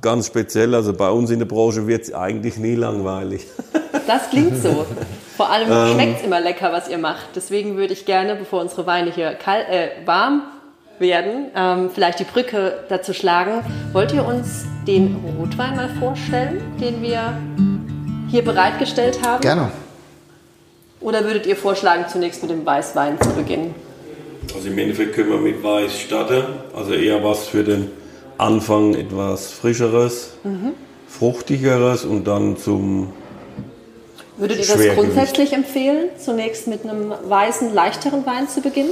ganz 0.00 0.26
speziell, 0.26 0.74
also 0.74 0.92
bei 0.92 1.10
uns 1.10 1.30
in 1.30 1.38
der 1.38 1.46
Branche 1.46 1.86
wird 1.86 2.02
es 2.02 2.12
eigentlich 2.12 2.58
nie 2.58 2.74
langweilig. 2.74 3.46
Das 4.06 4.28
klingt 4.30 4.62
so. 4.62 4.84
Vor 5.36 5.50
allem 5.50 5.70
ähm, 5.70 5.94
schmeckt 5.94 6.18
es 6.18 6.26
immer 6.26 6.40
lecker, 6.40 6.72
was 6.72 6.88
ihr 6.88 6.98
macht. 6.98 7.28
Deswegen 7.34 7.76
würde 7.76 7.92
ich 7.92 8.04
gerne, 8.04 8.34
bevor 8.34 8.60
unsere 8.60 8.86
Weine 8.86 9.10
hier 9.10 9.32
kalt, 9.34 9.68
äh, 9.68 9.88
warm 10.04 10.42
werden, 10.98 11.46
ähm, 11.56 11.90
vielleicht 11.92 12.20
die 12.20 12.24
Brücke 12.24 12.84
dazu 12.88 13.14
schlagen. 13.14 13.62
Wollt 13.92 14.12
ihr 14.12 14.24
uns 14.24 14.66
den 14.86 15.16
Rotwein 15.38 15.76
mal 15.76 15.88
vorstellen, 15.98 16.62
den 16.80 17.02
wir 17.02 17.36
hier 18.30 18.44
bereitgestellt 18.44 19.20
haben? 19.24 19.40
Gerne. 19.40 19.70
Oder 21.00 21.24
würdet 21.24 21.46
ihr 21.46 21.56
vorschlagen, 21.56 22.04
zunächst 22.08 22.42
mit 22.42 22.50
dem 22.50 22.64
Weißwein 22.64 23.20
zu 23.20 23.30
beginnen? 23.30 23.74
Also 24.54 24.68
im 24.68 24.78
Endeffekt 24.78 25.14
können 25.14 25.30
wir 25.30 25.38
mit 25.38 25.62
Weiß 25.62 25.98
starten. 25.98 26.44
Also 26.76 26.92
eher 26.92 27.24
was 27.24 27.48
für 27.48 27.64
den 27.64 27.90
Anfang 28.38 28.94
etwas 28.94 29.50
Frischeres, 29.50 30.34
mhm. 30.44 30.72
Fruchtigeres 31.08 32.04
und 32.04 32.24
dann 32.26 32.56
zum 32.56 33.12
Würdet 34.42 34.58
ihr 34.58 34.66
das 34.66 34.96
grundsätzlich 34.96 35.52
empfehlen, 35.52 36.08
zunächst 36.18 36.66
mit 36.66 36.82
einem 36.82 37.12
weißen, 37.28 37.72
leichteren 37.72 38.26
Wein 38.26 38.48
zu 38.48 38.60
beginnen? 38.60 38.90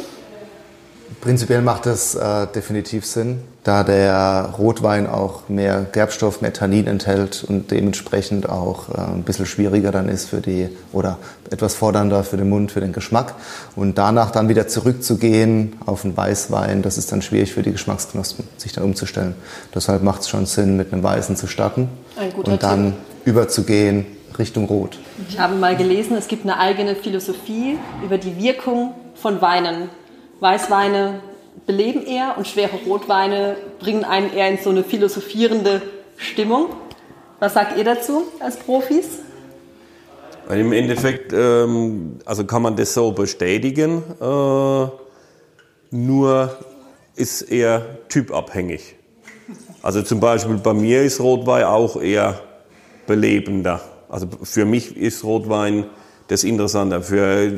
Prinzipiell 1.21 1.61
macht 1.61 1.87
das 1.87 2.15
äh, 2.15 2.47
definitiv 2.55 3.05
Sinn, 3.05 3.43
da 3.65 3.83
der 3.83 4.55
Rotwein 4.57 5.09
auch 5.09 5.49
mehr 5.49 5.85
Gerbstoff, 5.91 6.41
mehr 6.41 6.53
Tannin 6.53 6.87
enthält 6.87 7.43
und 7.43 7.73
dementsprechend 7.73 8.49
auch 8.49 8.91
äh, 8.91 9.01
ein 9.01 9.25
bisschen 9.25 9.45
schwieriger 9.45 9.91
dann 9.91 10.09
ist 10.09 10.29
für 10.29 10.41
die 10.41 10.69
oder 10.93 11.19
etwas 11.51 11.75
fordernder 11.75 12.23
für 12.23 12.37
den 12.37 12.49
Mund, 12.49 12.71
für 12.71 12.81
den 12.81 12.93
Geschmack. 12.93 13.35
Und 13.75 13.99
danach 13.99 14.31
dann 14.31 14.49
wieder 14.49 14.69
zurückzugehen 14.69 15.73
auf 15.85 16.05
einen 16.05 16.17
Weißwein, 16.17 16.83
das 16.83 16.97
ist 16.97 17.11
dann 17.11 17.23
schwierig 17.23 17.53
für 17.53 17.63
die 17.63 17.73
Geschmacksknospen, 17.73 18.47
sich 18.57 18.71
dann 18.71 18.85
umzustellen. 18.85 19.35
Deshalb 19.75 20.05
macht 20.05 20.21
es 20.21 20.29
schon 20.29 20.47
Sinn, 20.47 20.77
mit 20.77 20.93
einem 20.93 21.03
Weißen 21.03 21.35
zu 21.35 21.49
starten 21.49 21.89
und 22.45 22.63
dann 22.63 22.93
Tipp. 22.93 22.95
überzugehen 23.25 24.07
Richtung 24.41 24.65
Rot. 24.65 24.99
Ich 25.29 25.39
habe 25.39 25.55
mal 25.55 25.77
gelesen, 25.77 26.17
es 26.17 26.27
gibt 26.27 26.45
eine 26.45 26.59
eigene 26.59 26.97
Philosophie 26.97 27.79
über 28.05 28.19
die 28.19 28.43
Wirkung 28.43 28.95
von 29.15 29.41
Weinen. 29.41 29.91
Weißweine 30.41 31.21
beleben 31.67 32.05
eher 32.05 32.37
und 32.37 32.49
schwere 32.49 32.77
Rotweine 32.87 33.57
bringen 33.79 34.05
einen 34.05 34.33
eher 34.33 34.49
in 34.49 34.59
so 34.59 34.71
eine 34.71 34.83
philosophierende 34.83 35.83
Stimmung. 36.17 36.71
Was 37.39 37.55
sagt 37.55 37.79
ihr 37.79 37.85
dazu 37.85 38.25
als 38.41 38.57
Profis? 38.57 39.21
Im 40.49 40.73
Endeffekt 40.73 41.33
ähm, 41.33 42.19
also 42.25 42.45
kann 42.45 42.63
man 42.63 42.75
das 42.75 42.93
so 42.93 43.13
bestätigen, 43.13 44.03
äh, 44.21 44.87
nur 45.93 46.57
ist 47.15 47.43
er 47.43 47.99
typabhängig. 48.09 48.97
Also 49.83 50.03
zum 50.03 50.19
Beispiel 50.19 50.57
bei 50.57 50.75
mir 50.75 51.03
ist 51.03 51.21
Rotwein 51.21 51.65
auch 51.65 52.01
eher 52.01 52.41
belebender. 53.07 53.81
Also 54.11 54.27
für 54.43 54.65
mich 54.65 54.97
ist 54.97 55.25
Rotwein 55.25 55.87
das 56.29 56.45
Interessante. 56.45 57.03
Für 57.03 57.51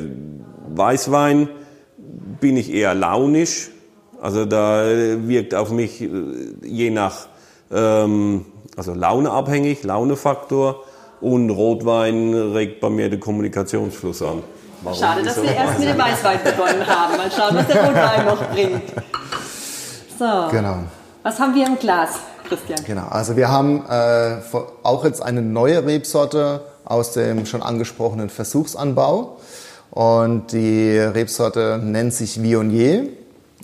Weißwein 0.69 1.49
bin 2.39 2.57
ich 2.57 2.71
eher 2.71 2.93
launisch. 2.93 3.71
Also 4.21 4.45
da 4.45 4.85
wirkt 4.85 5.53
auf 5.53 5.71
mich 5.71 6.01
äh, 6.01 6.07
je 6.63 6.89
nach 6.91 7.27
ähm, 7.71 8.45
also 8.77 8.93
Launeabhängig, 8.93 9.83
Launefaktor 9.83 10.83
und 11.21 11.49
Rotwein 11.49 12.33
regt 12.33 12.79
bei 12.79 12.89
mir 12.89 13.09
den 13.09 13.19
Kommunikationsfluss 13.19 14.21
an. 14.21 14.43
Warum 14.81 14.99
Schade, 14.99 15.23
dass 15.23 15.41
wir 15.41 15.53
erst 15.53 15.79
mit 15.79 15.89
dem 15.89 15.97
Weißwein 15.97 16.39
begonnen 16.43 16.85
haben. 16.85 17.17
Mal 17.17 17.31
schauen, 17.31 17.55
was 17.55 17.67
der 17.67 17.85
Rotwein 17.85 18.25
noch 18.25 18.49
bringt. 18.49 18.83
So. 20.19 20.47
Genau. 20.51 20.79
Was 21.23 21.39
haben 21.39 21.55
wir 21.55 21.65
im 21.65 21.79
Glas, 21.79 22.19
Christian? 22.43 22.79
Genau, 22.85 23.07
also 23.07 23.35
wir 23.35 23.49
haben 23.49 23.83
äh, 23.89 24.37
auch 24.83 25.05
jetzt 25.05 25.21
eine 25.21 25.41
neue 25.41 25.85
Rebsorte 25.85 26.61
aus 26.85 27.13
dem 27.13 27.45
schon 27.45 27.63
angesprochenen 27.63 28.29
Versuchsanbau. 28.29 29.37
Und 29.91 30.51
die 30.51 30.97
Rebsorte 30.97 31.79
nennt 31.81 32.13
sich 32.13 32.41
Viognier. 32.41 33.09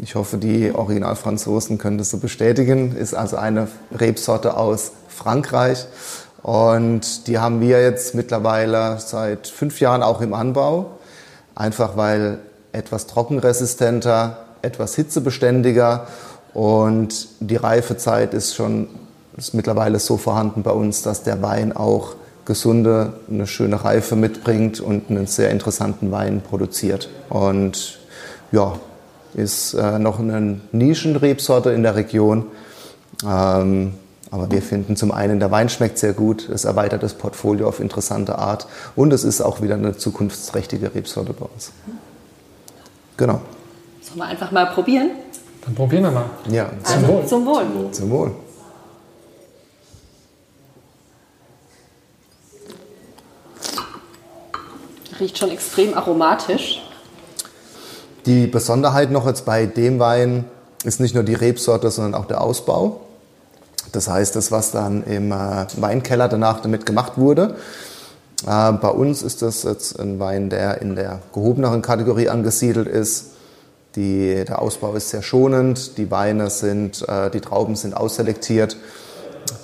Ich 0.01 0.15
hoffe, 0.15 0.37
die 0.37 0.71
Originalfranzosen 0.73 1.77
können 1.77 1.97
das 1.97 2.11
so 2.11 2.19
bestätigen. 2.19 2.95
Ist 2.95 3.15
also 3.15 3.35
eine 3.35 3.67
Rebsorte 3.91 4.55
aus 4.55 4.91
Frankreich. 5.07 5.87
Und 6.41 7.27
die 7.27 7.39
haben 7.39 7.59
wir 7.61 7.81
jetzt 7.81 8.15
mittlerweile 8.15 8.99
seit 8.99 9.47
fünf 9.47 9.79
Jahren 9.79 10.03
auch 10.03 10.21
im 10.21 10.33
Anbau. 10.33 10.91
Einfach 11.55 11.97
weil 11.97 12.39
etwas 12.71 13.07
trockenresistenter, 13.07 14.45
etwas 14.61 14.95
hitzebeständiger 14.95 16.07
und 16.53 17.27
die 17.39 17.55
Reifezeit 17.55 18.33
ist 18.33 18.55
schon 18.55 18.88
ist 19.39 19.53
mittlerweile 19.53 19.99
so 19.99 20.17
vorhanden 20.17 20.63
bei 20.63 20.71
uns, 20.71 21.01
dass 21.01 21.23
der 21.23 21.41
Wein 21.41 21.75
auch 21.75 22.15
gesunde, 22.45 23.13
eine 23.29 23.47
schöne 23.47 23.83
Reife 23.83 24.15
mitbringt 24.15 24.81
und 24.81 25.09
einen 25.09 25.27
sehr 25.27 25.49
interessanten 25.49 26.12
Wein 26.12 26.41
produziert. 26.41 27.09
Und 27.29 27.99
ja, 28.51 28.73
ist 29.33 29.75
äh, 29.75 29.99
noch 29.99 30.19
eine 30.19 30.59
Nischenrebsorte 30.71 31.71
in 31.71 31.83
der 31.83 31.95
Region. 31.95 32.47
Ähm, 33.25 33.93
aber 34.31 34.51
wir 34.51 34.62
finden 34.62 34.95
zum 34.95 35.12
einen, 35.12 35.39
der 35.39 35.51
Wein 35.51 35.69
schmeckt 35.69 35.97
sehr 35.97 36.13
gut, 36.13 36.49
es 36.49 36.65
erweitert 36.65 37.01
das 37.01 37.13
Portfolio 37.13 37.67
auf 37.67 37.79
interessante 37.79 38.38
Art 38.38 38.67
und 38.95 39.12
es 39.12 39.23
ist 39.23 39.41
auch 39.41 39.62
wieder 39.62 39.75
eine 39.75 39.97
zukunftsträchtige 39.97 40.93
Rebsorte 40.93 41.33
bei 41.33 41.45
uns. 41.45 41.71
Genau. 43.17 43.41
Sollen 44.01 44.19
wir 44.19 44.25
einfach 44.25 44.51
mal 44.51 44.67
probieren? 44.67 45.12
Dann 45.65 45.76
probieren 45.76 46.04
wir 46.04 46.12
mal. 46.12 46.30
Ja, 46.50 46.69
zum, 46.84 46.95
also, 46.95 47.08
Wohl. 47.08 47.26
zum 47.26 47.45
Wohl. 47.45 47.91
Zum 47.91 48.10
Wohl. 48.10 48.32
Riecht 55.19 55.38
schon 55.38 55.52
extrem 55.52 55.93
aromatisch. 55.95 56.82
Die 58.26 58.48
Besonderheit 58.48 59.12
noch 59.12 59.26
jetzt 59.26 59.45
bei 59.45 59.65
dem 59.65 60.00
Wein 60.00 60.45
ist 60.84 61.00
nicht 61.00 61.13
nur 61.13 61.24
die 61.24 61.34
Rebsorte, 61.34 61.91
sondern 61.91 62.19
auch 62.19 62.26
der 62.26 62.41
Ausbau. 62.41 63.02
Das 63.91 64.08
heißt, 64.08 64.36
das, 64.36 64.52
was 64.52 64.72
dann 64.72 65.04
im 65.04 65.32
äh, 65.32 65.65
Weinkeller 65.78 66.28
danach 66.30 66.62
damit 66.62 66.86
gemacht 66.86 67.13
wurde. 67.17 67.56
Äh, 68.45 68.72
bei 68.74 68.89
uns 68.89 69.24
ist 69.24 69.41
das 69.41 69.63
jetzt 69.63 70.00
ein 70.00 70.19
Wein, 70.19 70.50
der 70.50 70.82
in 70.82 70.95
der 70.95 71.19
gehobeneren 71.34 71.82
Kategorie 71.82 72.30
angesiedelt 72.30 72.88
ist. 72.88 73.32
Die, 73.95 74.45
der 74.45 74.62
Ausbau 74.62 74.93
ist 74.93 75.10
sehr 75.10 75.23
schonend, 75.23 75.97
die 75.97 76.12
Weine 76.12 76.49
sind, 76.49 77.08
äh, 77.08 77.32
die 77.32 77.41
Trauben 77.41 77.75
sind 77.75 77.97
ausselektiert. 77.97 78.78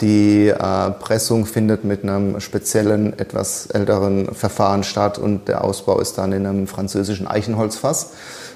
Die 0.02 0.48
äh, 0.48 0.92
Pressung 0.92 1.46
findet 1.46 1.84
mit 1.84 2.04
einem 2.04 2.40
speziellen, 2.40 3.18
etwas 3.20 3.68
älteren 3.68 4.34
Verfahren 4.34 4.84
statt 4.84 5.20
und 5.20 5.48
der 5.48 5.64
Ausbau 5.64 6.00
ist 6.00 6.18
dann 6.18 6.34
in 6.34 6.46
einem 6.46 6.68
französischen 6.68 7.28
Eichenholzfass, 7.28 8.12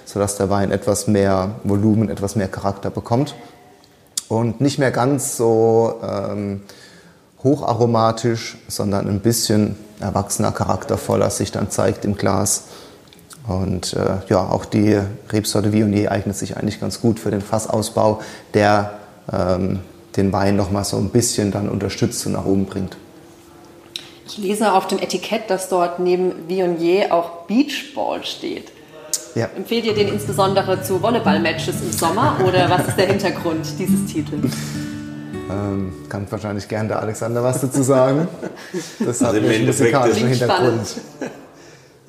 sodass 0.06 0.38
der 0.38 0.50
Wein 0.50 0.72
etwas 0.72 1.08
mehr 1.08 1.56
Volumen, 1.64 2.10
etwas 2.10 2.36
mehr 2.36 2.48
Charakter 2.48 2.90
bekommt. 2.90 3.36
Und 4.28 4.62
nicht 4.62 4.80
mehr 4.80 4.92
ganz 4.92 5.38
so 5.38 6.00
ähm, 6.04 6.62
hocharomatisch, 7.44 8.58
sondern 8.68 9.08
ein 9.08 9.22
bisschen 9.22 9.76
erwachsener, 10.00 10.52
charaktervoller 10.52 11.30
sich 11.30 11.52
dann 11.52 11.70
zeigt 11.70 12.06
im 12.06 12.16
Glas. 12.16 12.64
Und 13.50 13.94
äh, 13.94 14.18
ja, 14.30 14.48
auch 14.48 14.64
die 14.64 15.00
Rebsorte 15.32 15.74
Viognier 15.74 16.12
eignet 16.12 16.38
sich 16.38 16.56
eigentlich 16.56 16.80
ganz 16.80 17.02
gut 17.02 17.20
für 17.20 17.32
den 17.32 17.42
Fassausbau, 17.42 18.22
der 18.54 19.00
ähm, 19.34 19.80
den 20.16 20.32
Wein 20.32 20.56
noch 20.56 20.70
mal 20.70 20.84
so 20.84 20.98
ein 20.98 21.10
bisschen 21.10 21.52
dann 21.52 21.68
unterstützt 21.68 22.26
und 22.28 22.34
nach 22.34 22.46
oben 22.46 22.66
bringt. 22.66 22.96
Ich 24.28 24.38
lese 24.38 24.72
auf 24.72 24.86
dem 24.86 25.00
Etikett, 25.00 25.50
dass 25.50 25.68
dort 25.68 26.00
neben 26.00 26.48
Viognier 26.48 27.12
auch 27.12 27.48
Beachball 27.48 28.24
steht. 28.24 28.72
Ja. 29.34 29.50
Empfehlt 29.56 29.86
ihr 29.86 29.96
den 29.96 30.10
insbesondere 30.10 30.84
zu 30.84 31.02
Volleyball-Matches 31.02 31.82
im 31.82 31.92
Sommer 31.92 32.38
oder 32.48 32.70
was 32.70 32.90
ist 32.90 32.98
der 32.98 33.08
Hintergrund 33.08 33.66
dieses 33.80 34.06
Titels? 34.12 34.54
Ähm, 35.50 35.94
kann 36.08 36.28
wahrscheinlich 36.30 36.68
gern 36.68 36.88
der 36.88 37.00
Alexander 37.02 37.44
was 37.44 37.62
dazu 37.62 37.82
sagen. 37.82 38.28
Das 39.00 39.22
hat 39.22 39.34
also 39.34 39.48
einen 39.48 39.66
musikalischen 39.66 40.28
Hintergrund. 40.28 40.96
Ähm, 41.22 41.30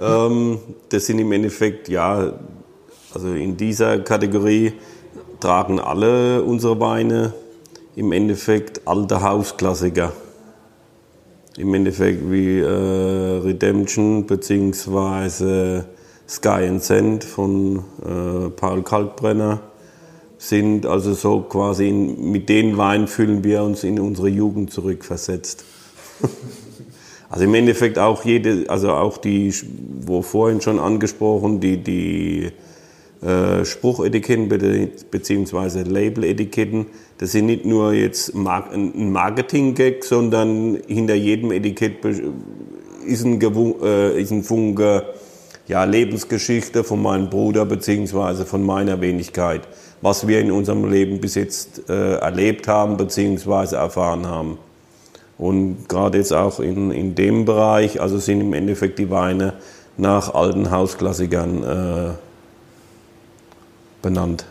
das 0.00 1.06
sind 1.06 1.18
im 1.18 1.32
Endeffekt, 1.32 1.88
ja, 1.88 2.32
also 3.12 3.34
in 3.34 3.56
dieser 3.56 3.98
Kategorie 3.98 4.72
tragen 5.40 5.78
alle 5.78 6.42
unsere 6.42 6.80
Weine 6.80 7.34
im 7.96 8.12
Endeffekt 8.12 8.86
alte 8.86 9.20
Hausklassiker. 9.20 10.12
im 11.56 11.74
Endeffekt 11.74 12.30
wie 12.30 12.60
äh, 12.60 12.66
Redemption 12.66 14.26
beziehungsweise 14.26 15.86
Sky 16.28 16.66
and 16.68 16.82
Sand 16.82 17.24
von 17.24 17.78
äh, 17.78 18.50
Paul 18.50 18.82
Kalkbrenner 18.82 19.60
sind 20.38 20.86
also 20.86 21.12
so 21.12 21.40
quasi 21.40 21.88
in, 21.88 22.30
mit 22.30 22.48
den 22.48 22.78
Weinen 22.78 23.08
fühlen 23.08 23.44
wir 23.44 23.62
uns 23.62 23.84
in 23.84 24.00
unsere 24.00 24.28
Jugend 24.28 24.72
zurückversetzt. 24.72 25.64
also 27.31 27.45
im 27.45 27.55
Endeffekt 27.55 27.97
auch 27.97 28.25
jede, 28.25 28.64
also 28.69 28.90
auch 28.90 29.16
die, 29.16 29.55
wo 30.01 30.21
vorhin 30.21 30.61
schon 30.61 30.81
angesprochen, 30.81 31.61
die, 31.61 31.77
die 31.77 32.51
äh, 33.25 33.64
Spruchetiketten 33.64 34.49
bzw. 34.49 35.83
Label-Etiketten, 35.83 36.87
das 37.19 37.31
sind 37.31 37.47
nicht 37.47 37.64
nur 37.64 37.93
jetzt 37.93 38.35
ein 38.35 39.12
Marketing-Gag, 39.12 40.05
sondern 40.05 40.79
hinter 40.88 41.14
jedem 41.14 41.53
Etikett 41.53 42.05
ist 43.07 43.25
ein, 43.25 43.40
äh, 43.40 44.21
ist 44.21 44.33
ein 44.33 44.43
Funke 44.43 45.05
ja, 45.69 45.85
Lebensgeschichte 45.85 46.83
von 46.83 47.01
meinem 47.01 47.31
Bruder 47.31 47.64
beziehungsweise 47.64 48.45
von 48.45 48.66
meiner 48.66 49.01
Wenigkeit, 49.01 49.69
was 50.03 50.27
wir 50.27 50.40
in 50.40 50.51
unserem 50.51 50.90
Leben 50.90 51.21
bis 51.21 51.37
jetzt 51.37 51.88
äh, 51.88 52.14
erlebt 52.14 52.66
haben 52.66 52.97
beziehungsweise 52.97 53.77
erfahren 53.77 54.27
haben. 54.27 54.59
Und 55.40 55.88
gerade 55.88 56.18
jetzt 56.18 56.35
auch 56.35 56.61
in, 56.61 56.90
in 56.90 57.14
dem 57.14 57.46
Bereich, 57.46 57.98
also 57.98 58.18
sind 58.18 58.42
im 58.42 58.53
Endeffekt 58.53 58.98
die 58.98 59.09
Weine 59.09 59.55
nach 59.96 60.35
alten 60.35 60.70
Hausklassikern 60.70 61.64
äh, 61.64 62.11
benannt. 64.03 64.44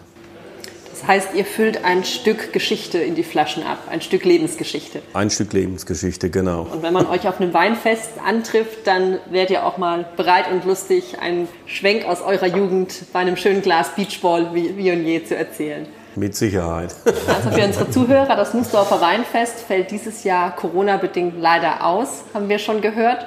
Das 0.89 1.08
heißt, 1.08 1.36
ihr 1.36 1.45
füllt 1.45 1.86
ein 1.86 2.04
Stück 2.04 2.54
Geschichte 2.54 2.97
in 2.97 3.13
die 3.13 3.21
Flaschen 3.21 3.62
ab, 3.62 3.78
ein 3.91 4.02
Stück 4.02 4.25
Lebensgeschichte. 4.25 5.04
Ein 5.13 5.30
Stück 5.30 5.54
Lebensgeschichte, 5.54 6.32
genau. 6.32 6.65
Und 6.73 6.82
wenn 6.82 6.91
man 6.91 7.06
euch 7.06 7.28
auf 7.28 7.39
einem 7.39 7.54
Weinfest 7.54 8.13
antrifft, 8.25 8.88
dann 8.88 9.19
werdet 9.30 9.52
ihr 9.52 9.65
auch 9.67 9.78
mal 9.78 10.08
bereit 10.17 10.52
und 10.52 10.65
lustig, 10.65 11.19
einen 11.21 11.47
Schwenk 11.67 12.04
aus 12.06 12.23
eurer 12.23 12.47
Jugend 12.47 13.04
bei 13.13 13.19
einem 13.19 13.38
schönen 13.38 13.62
Glas 13.62 13.93
Beachball 13.95 14.56
wie 14.56 14.75
Vionier 14.75 15.23
zu 15.23 15.36
erzählen. 15.36 15.86
Mit 16.15 16.36
Sicherheit. 16.36 16.95
Also 17.06 17.52
für 17.52 17.65
unsere 17.65 17.89
Zuhörer, 17.89 18.36
das 18.36 18.54
Nussdorfer 18.54 19.00
Weinfest 19.00 19.60
fällt 19.60 19.91
dieses 19.91 20.24
Jahr 20.24 20.56
Corona-bedingt 20.56 21.36
leider 21.39 21.86
aus, 21.86 22.24
haben 22.34 22.50
wir 22.50 22.60
schon 22.60 22.82
gehört. 22.82 23.26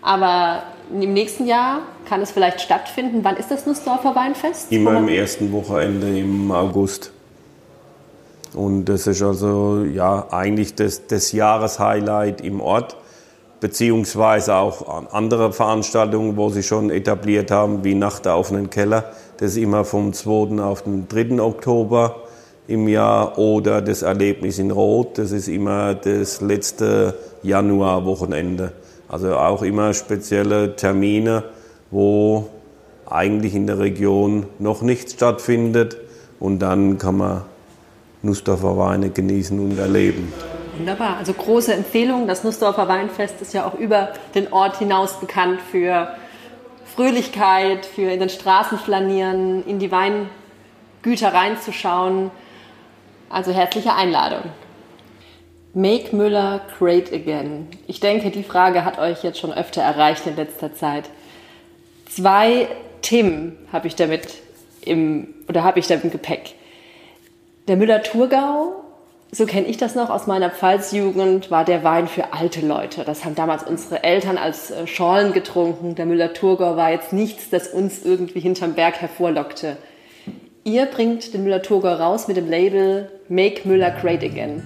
Aber 0.00 0.62
im 0.92 1.12
nächsten 1.12 1.46
Jahr 1.46 1.80
kann 2.08 2.20
es 2.20 2.30
vielleicht 2.30 2.60
stattfinden. 2.60 3.20
Wann 3.22 3.36
ist 3.36 3.50
das 3.50 3.66
Nussdorfer 3.66 4.14
Weinfest? 4.14 4.70
Immer 4.70 4.98
im 4.98 5.08
ersten 5.08 5.52
Wochenende 5.52 6.18
im 6.18 6.50
August. 6.52 7.10
Und 8.54 8.84
das 8.84 9.06
ist 9.06 9.22
also 9.22 9.84
ja 9.84 10.26
eigentlich 10.30 10.74
das, 10.74 11.06
das 11.06 11.32
Jahreshighlight 11.32 12.40
im 12.40 12.60
Ort, 12.60 12.96
beziehungsweise 13.60 14.54
auch 14.54 15.12
andere 15.12 15.52
Veranstaltungen, 15.52 16.36
wo 16.36 16.50
sie 16.50 16.62
schon 16.62 16.90
etabliert 16.90 17.50
haben, 17.50 17.82
wie 17.82 17.94
Nacht 17.94 18.26
der 18.26 18.36
offenen 18.36 18.70
Keller. 18.70 19.12
Das 19.44 19.56
ist 19.56 19.62
immer 19.62 19.84
vom 19.84 20.14
2. 20.14 20.62
auf 20.62 20.84
den 20.84 21.06
3. 21.06 21.38
Oktober 21.38 22.22
im 22.66 22.88
Jahr 22.88 23.36
oder 23.36 23.82
das 23.82 24.00
Erlebnis 24.00 24.58
in 24.58 24.70
Rot, 24.70 25.18
das 25.18 25.32
ist 25.32 25.48
immer 25.48 25.94
das 25.94 26.40
letzte 26.40 27.14
Januarwochenende. 27.42 28.72
Also 29.06 29.36
auch 29.36 29.60
immer 29.60 29.92
spezielle 29.92 30.76
Termine, 30.76 31.44
wo 31.90 32.48
eigentlich 33.04 33.54
in 33.54 33.66
der 33.66 33.80
Region 33.80 34.46
noch 34.60 34.80
nichts 34.80 35.12
stattfindet 35.12 35.98
und 36.40 36.60
dann 36.60 36.96
kann 36.96 37.18
man 37.18 37.42
Nussdorfer 38.22 38.78
Weine 38.78 39.10
genießen 39.10 39.60
und 39.60 39.78
erleben. 39.78 40.32
Wunderbar, 40.78 41.18
also 41.18 41.34
große 41.34 41.74
Empfehlung. 41.74 42.26
Das 42.26 42.44
Nussdorfer 42.44 42.88
Weinfest 42.88 43.42
ist 43.42 43.52
ja 43.52 43.66
auch 43.66 43.74
über 43.74 44.08
den 44.34 44.50
Ort 44.54 44.78
hinaus 44.78 45.20
bekannt 45.20 45.60
für 45.70 46.08
Fröhlichkeit, 46.94 47.86
für 47.86 48.10
in 48.10 48.20
den 48.20 48.28
Straßen 48.28 48.78
flanieren, 48.78 49.66
in 49.66 49.78
die 49.78 49.90
Weingüter 49.90 51.34
reinzuschauen. 51.34 52.30
Also 53.28 53.52
herzliche 53.52 53.94
Einladung. 53.94 54.50
Make 55.72 56.14
Müller 56.14 56.60
great 56.78 57.12
again. 57.12 57.66
Ich 57.88 57.98
denke, 57.98 58.30
die 58.30 58.44
Frage 58.44 58.84
hat 58.84 59.00
euch 59.00 59.24
jetzt 59.24 59.40
schon 59.40 59.52
öfter 59.52 59.82
erreicht 59.82 60.24
in 60.26 60.36
letzter 60.36 60.72
Zeit. 60.72 61.10
Zwei 62.08 62.68
Themen 63.02 63.58
habe 63.72 63.88
ich 63.88 63.96
damit 63.96 64.28
im, 64.82 65.34
oder 65.48 65.64
habe 65.64 65.80
ich 65.80 65.88
damit 65.88 66.04
im 66.04 66.12
Gepäck. 66.12 66.54
Der 67.66 67.76
Müller-Thurgau, 67.76 68.83
so 69.34 69.46
kenne 69.46 69.66
ich 69.66 69.76
das 69.76 69.96
noch 69.96 70.10
aus 70.10 70.28
meiner 70.28 70.48
Pfalzjugend, 70.48 71.50
war 71.50 71.64
der 71.64 71.82
Wein 71.82 72.06
für 72.06 72.32
alte 72.32 72.64
Leute. 72.64 73.02
Das 73.04 73.24
haben 73.24 73.34
damals 73.34 73.64
unsere 73.64 74.04
Eltern 74.04 74.38
als 74.38 74.70
äh, 74.70 74.86
Schorlen 74.86 75.32
getrunken. 75.32 75.96
Der 75.96 76.06
Müller-Thurgau 76.06 76.76
war 76.76 76.92
jetzt 76.92 77.12
nichts, 77.12 77.50
das 77.50 77.68
uns 77.68 78.04
irgendwie 78.04 78.38
hinterm 78.38 78.74
Berg 78.74 79.00
hervorlockte. 79.00 79.76
Ihr 80.62 80.86
bringt 80.86 81.34
den 81.34 81.42
Müller-Thurgau 81.42 81.94
raus 81.94 82.28
mit 82.28 82.36
dem 82.36 82.48
Label 82.48 83.10
Make 83.28 83.66
Müller 83.66 83.90
Great 83.90 84.22
Again. 84.22 84.62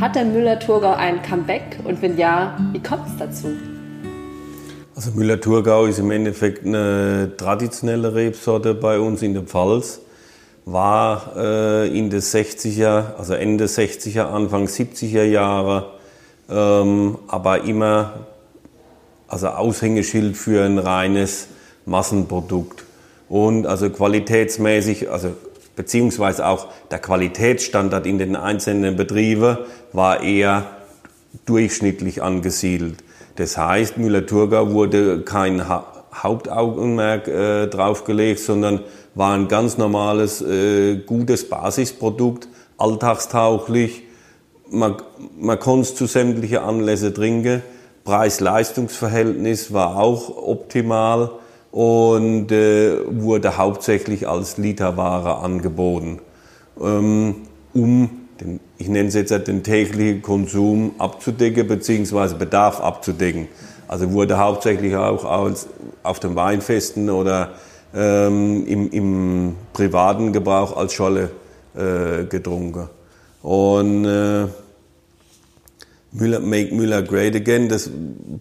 Hat 0.00 0.14
der 0.14 0.24
Müller-Thurgau 0.24 0.92
ein 0.92 1.20
Comeback 1.22 1.80
und 1.84 2.00
wenn 2.00 2.16
ja, 2.16 2.56
wie 2.72 2.80
kommt 2.80 3.08
es 3.08 3.16
dazu? 3.18 3.48
Also 4.94 5.10
Müller-Thurgau 5.12 5.86
ist 5.86 5.98
im 5.98 6.12
Endeffekt 6.12 6.64
eine 6.64 7.32
traditionelle 7.36 8.14
Rebsorte 8.14 8.74
bei 8.74 9.00
uns 9.00 9.20
in 9.20 9.34
der 9.34 9.42
Pfalz. 9.42 10.00
War 10.64 11.32
äh, 11.36 11.98
in 11.98 12.10
den 12.10 12.20
60er, 12.20 13.16
also 13.16 13.34
Ende 13.34 13.66
60er, 13.66 14.22
Anfang 14.22 14.66
70er 14.66 15.24
Jahre, 15.24 15.90
ähm, 16.48 17.18
aber 17.26 17.62
immer 17.64 18.26
also 19.32 19.48
Aushängeschild 19.48 20.36
für 20.36 20.64
ein 20.64 20.78
reines 20.78 21.48
Massenprodukt. 21.86 22.84
Und 23.28 23.66
also 23.66 23.88
qualitätsmäßig, 23.88 25.10
also 25.10 25.30
beziehungsweise 25.74 26.46
auch 26.46 26.68
der 26.90 26.98
Qualitätsstandard 26.98 28.06
in 28.06 28.18
den 28.18 28.36
einzelnen 28.36 28.96
Betrieben 28.96 29.56
war 29.92 30.22
eher 30.22 30.66
durchschnittlich 31.46 32.22
angesiedelt. 32.22 33.02
Das 33.36 33.56
heißt, 33.56 33.96
Müller-Thurgau 33.96 34.72
wurde 34.72 35.22
kein 35.22 35.66
ha 35.66 35.86
Hauptaugenmerk 36.14 37.26
äh, 37.26 37.66
draufgelegt, 37.68 38.40
sondern 38.40 38.80
war 39.14 39.34
ein 39.34 39.48
ganz 39.48 39.78
normales, 39.78 40.42
äh, 40.42 40.96
gutes 40.96 41.48
Basisprodukt, 41.48 42.48
alltagstauglich. 42.78 44.02
Man, 44.70 44.96
man 45.38 45.58
konnte 45.58 45.88
es 45.88 45.94
zu 45.94 46.06
sämtlichen 46.06 46.58
Anlässen 46.58 47.14
trinken. 47.14 47.62
Preis-Leistungs-Verhältnis 48.04 49.72
war 49.72 49.96
auch 49.96 50.36
optimal 50.36 51.30
und 51.70 52.50
äh, 52.50 52.98
wurde 53.08 53.56
hauptsächlich 53.56 54.28
als 54.28 54.58
Literware 54.58 55.38
angeboten, 55.38 56.18
ähm, 56.80 57.34
um 57.72 58.10
den, 58.40 58.60
ich 58.78 58.88
nenne 58.88 59.08
es 59.08 59.14
jetzt 59.14 59.30
den 59.46 59.62
täglichen 59.62 60.20
Konsum 60.20 60.92
abzudecken 60.98 61.68
bzw. 61.68 62.34
Bedarf 62.34 62.80
abzudecken. 62.80 63.48
Also 63.88 64.10
wurde 64.12 64.38
hauptsächlich 64.38 64.96
auch 64.96 65.24
als, 65.24 65.68
auf 66.02 66.18
den 66.18 66.34
Weinfesten 66.34 67.10
oder 67.10 67.52
ähm, 67.94 68.66
im, 68.66 68.90
im, 68.90 69.56
privaten 69.72 70.32
Gebrauch 70.32 70.76
als 70.76 70.92
Scholle 70.92 71.30
äh, 71.74 72.24
getrunken. 72.24 72.88
Und 73.42 74.04
äh, 74.04 74.46
Müller, 76.12 76.40
Make 76.40 76.74
Müller 76.74 77.02
Great 77.02 77.34
Again, 77.34 77.68
das 77.68 77.90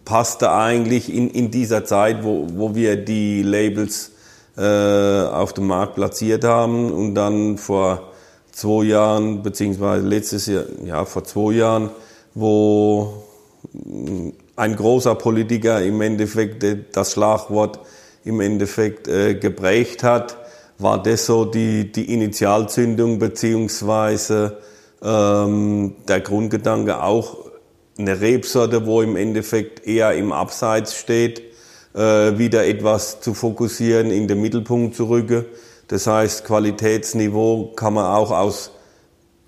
passte 0.04 0.52
eigentlich 0.52 1.14
in, 1.14 1.30
in 1.30 1.52
dieser 1.52 1.86
Zeit, 1.86 2.24
wo, 2.24 2.48
wo 2.54 2.76
wir 2.76 2.98
die 2.98 3.44
Labels 3.44 4.12
äh, 4.58 4.62
auf 4.62 5.54
dem 5.54 5.68
Markt 5.68 5.96
platziert 5.96 6.44
haben 6.44 6.92
und 6.92 7.16
dann 7.16 7.58
vor 7.58 8.12
zwei 8.52 8.84
Jahren, 8.84 9.42
beziehungsweise 9.42 10.06
letztes 10.06 10.48
Jahr, 10.48 10.66
ja, 10.84 11.06
vor 11.06 11.24
zwei 11.24 11.54
Jahren, 11.54 11.90
wo 12.34 13.24
ein 14.56 14.76
großer 14.76 15.16
Politiker 15.16 15.82
im 15.82 16.02
Endeffekt 16.02 16.66
das 16.94 17.14
Schlagwort 17.14 17.80
im 18.24 18.40
Endeffekt 18.42 19.08
äh, 19.08 19.36
geprägt 19.36 20.04
hat, 20.04 20.38
war 20.78 21.02
das 21.02 21.26
so 21.26 21.46
die, 21.46 21.92
die 21.92 22.14
Initialzündung 22.14 23.20
beziehungsweise 23.20 24.58
ähm, 25.04 25.96
der 26.08 26.22
Grundgedanke 26.22 27.04
auch 27.04 27.38
eine 27.98 28.20
Rebsorte, 28.20 28.86
wo 28.86 29.02
im 29.02 29.16
Endeffekt 29.16 29.86
eher 29.86 30.14
im 30.14 30.32
Abseits 30.32 30.96
steht, 30.96 31.42
äh, 31.94 32.38
wieder 32.38 32.66
etwas 32.66 33.22
zu 33.22 33.34
fokussieren, 33.34 34.12
in 34.12 34.28
den 34.28 34.42
Mittelpunkt 34.42 34.96
zu 34.96 35.10
rücken. 35.10 35.46
Das 35.88 36.08
heißt, 36.08 36.46
Qualitätsniveau 36.46 37.74
kann 37.76 37.94
man 37.94 38.06
auch 38.06 38.32
aus 38.32 38.72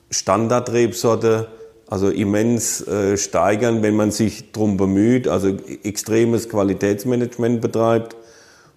Standardrebsorte 0.09 1.47
also 1.87 2.09
immens 2.09 2.85
äh, 2.87 3.17
steigern, 3.17 3.83
wenn 3.83 3.95
man 3.95 4.11
sich 4.11 4.51
darum 4.51 4.77
bemüht, 4.77 5.27
also 5.27 5.55
extremes 5.83 6.49
Qualitätsmanagement 6.49 7.61
betreibt. 7.61 8.15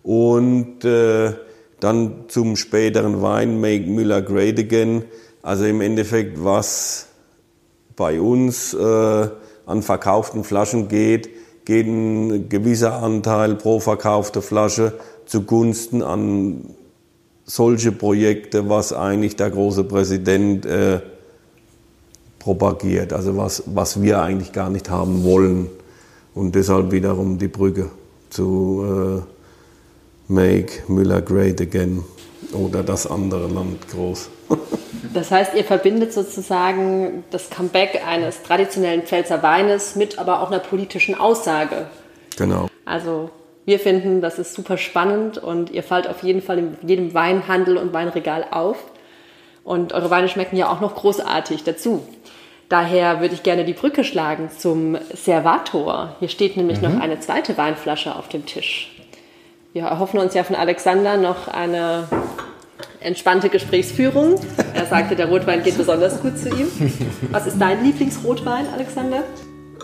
Und 0.07 0.85
äh, 0.85 1.33
dann 1.81 2.27
zum 2.29 2.55
späteren 2.55 3.23
Wein 3.23 3.61
Make 3.61 3.91
Müller 3.91 4.23
Great 4.23 4.57
Again. 4.57 5.03
Also 5.43 5.65
im 5.65 5.81
Endeffekt 5.81 6.43
was 6.45 7.09
bei 7.97 8.21
uns 8.21 8.73
äh, 8.73 9.29
an 9.67 9.83
verkauften 9.83 10.45
Flaschen 10.45 10.87
geht, 10.87 11.29
geht 11.65 11.89
ein 11.89 12.49
gewisser 12.49 13.03
Anteil 13.03 13.57
pro 13.57 13.81
verkaufte 13.81 14.43
Flasche 14.43 14.93
zugunsten 15.25 16.03
an 16.03 16.71
solche 17.45 17.91
Projekte, 17.91 18.69
was 18.69 18.93
eigentlich 18.93 19.35
der 19.35 19.51
große 19.51 19.83
Präsident 19.85 20.67
äh, 20.67 21.01
propagiert, 22.39 23.13
also 23.13 23.37
was, 23.37 23.65
was 23.67 24.01
wir 24.01 24.23
eigentlich 24.23 24.53
gar 24.53 24.71
nicht 24.71 24.89
haben 24.89 25.25
wollen. 25.25 25.67
Und 26.33 26.55
deshalb 26.55 26.93
wiederum 26.93 27.39
die 27.39 27.49
Brücke 27.49 27.91
zu 28.31 29.25
äh, 29.27 29.36
Make 30.29 30.83
Müller 30.89 31.23
Great 31.23 31.61
Again 31.61 32.05
oder 32.53 32.83
das 32.83 33.07
andere 33.07 33.47
Land 33.49 33.89
groß. 33.89 34.31
Das 35.15 35.31
heißt, 35.31 35.55
ihr 35.55 35.65
verbindet 35.65 36.13
sozusagen 36.13 37.25
das 37.31 37.49
Comeback 37.49 38.03
eines 38.07 38.43
traditionellen 38.43 39.03
Pfälzer 39.03 39.43
Weines 39.43 39.97
mit 39.97 40.19
aber 40.19 40.43
auch 40.43 40.51
einer 40.51 40.59
politischen 40.59 41.15
Aussage. 41.15 41.87
Genau. 42.37 42.69
Also 42.85 43.31
wir 43.65 43.81
finden, 43.81 44.21
das 44.21 44.39
ist 44.39 44.55
super 44.55 44.79
spannend 44.79 45.39
und 45.39 45.71
ihr 45.71 45.83
fallt 45.83 46.09
auf 46.09 46.23
jeden 46.23 46.43
Fall 46.43 46.59
in 46.59 46.77
jedem 46.83 47.15
Weinhandel 47.15 47.79
und 47.79 47.93
Weinregal 47.93 48.47
auf. 48.51 48.77
Und 49.65 49.93
eure 49.93 50.11
Weine 50.11 50.29
schmecken 50.29 50.57
ja 50.57 50.71
auch 50.71 50.81
noch 50.81 50.95
großartig 50.95 51.65
dazu. 51.65 52.07
Daher 52.69 53.21
würde 53.21 53.35
ich 53.35 53.43
gerne 53.43 53.65
die 53.65 53.73
Brücke 53.73 54.05
schlagen 54.05 54.51
zum 54.57 54.99
Servator. 55.15 56.17
Hier 56.21 56.29
steht 56.29 56.57
nämlich 56.57 56.81
mhm. 56.81 56.93
noch 56.93 57.01
eine 57.01 57.21
zweite 57.21 57.57
Weinflasche 57.57 58.15
auf 58.15 58.29
dem 58.29 58.45
Tisch. 58.47 58.96
Wir 59.77 59.83
erhoffen 59.83 60.19
uns 60.19 60.33
ja 60.33 60.43
von 60.43 60.57
Alexander 60.57 61.19
noch 61.19 61.49
eine 61.49 62.09
entspannte 63.01 63.51
Gesprächsführung. 63.51 64.41
Er 64.73 64.87
sagte, 64.87 65.17
der 65.17 65.29
Rotwein 65.29 65.63
geht 65.63 65.77
besonders 65.77 66.19
gut 66.23 66.39
zu 66.39 66.49
ihm. 66.49 66.69
Was 67.31 67.47
ist 67.47 67.61
dein 67.61 67.85
Lieblingsrotwein, 67.85 68.69
Alexander? 68.73 69.23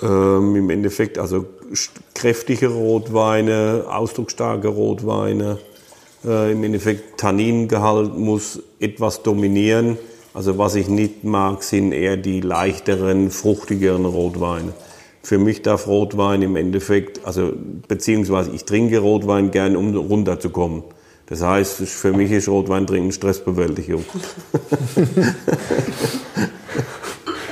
Ähm, 0.03 0.57
Im 0.57 0.71
Endeffekt 0.71 1.19
also 1.19 1.45
kräftige 2.15 2.69
Rotweine, 2.69 3.85
ausdrucksstarke 3.87 4.69
Rotweine. 4.69 5.59
Äh, 6.25 6.53
Im 6.53 6.65
Endeffekt 6.65 7.21
Tanningehalt 7.21 8.17
muss 8.17 8.63
etwas 8.81 9.23
dominieren. 9.23 9.99
Also 10.33 10.57
was 10.57 10.75
ich 10.75 10.89
nicht 10.89 11.23
mag, 11.23 11.63
sind 11.63 11.93
eher 11.93 12.17
die 12.17 12.41
leichteren, 12.41 13.31
fruchtigeren 13.31 14.07
Rotweine. 14.07 14.73
Für 15.23 15.39
mich 15.39 15.63
darf 15.63 15.87
Rotwein 15.87 16.43
im 16.43 16.57
Endeffekt, 16.57 17.25
also 17.25 17.53
beziehungsweise 17.87 18.51
ich 18.51 18.65
trinke 18.65 18.99
Rotwein 18.99 19.51
gern, 19.51 19.77
um 19.77 19.97
runterzukommen. 19.97 20.83
Das 21.27 21.43
heißt, 21.43 21.83
für 21.83 22.13
mich 22.13 22.31
ist 22.33 22.49
Rotwein 22.49 22.87
trinken 22.87 23.13
Stressbewältigung. 23.13 24.05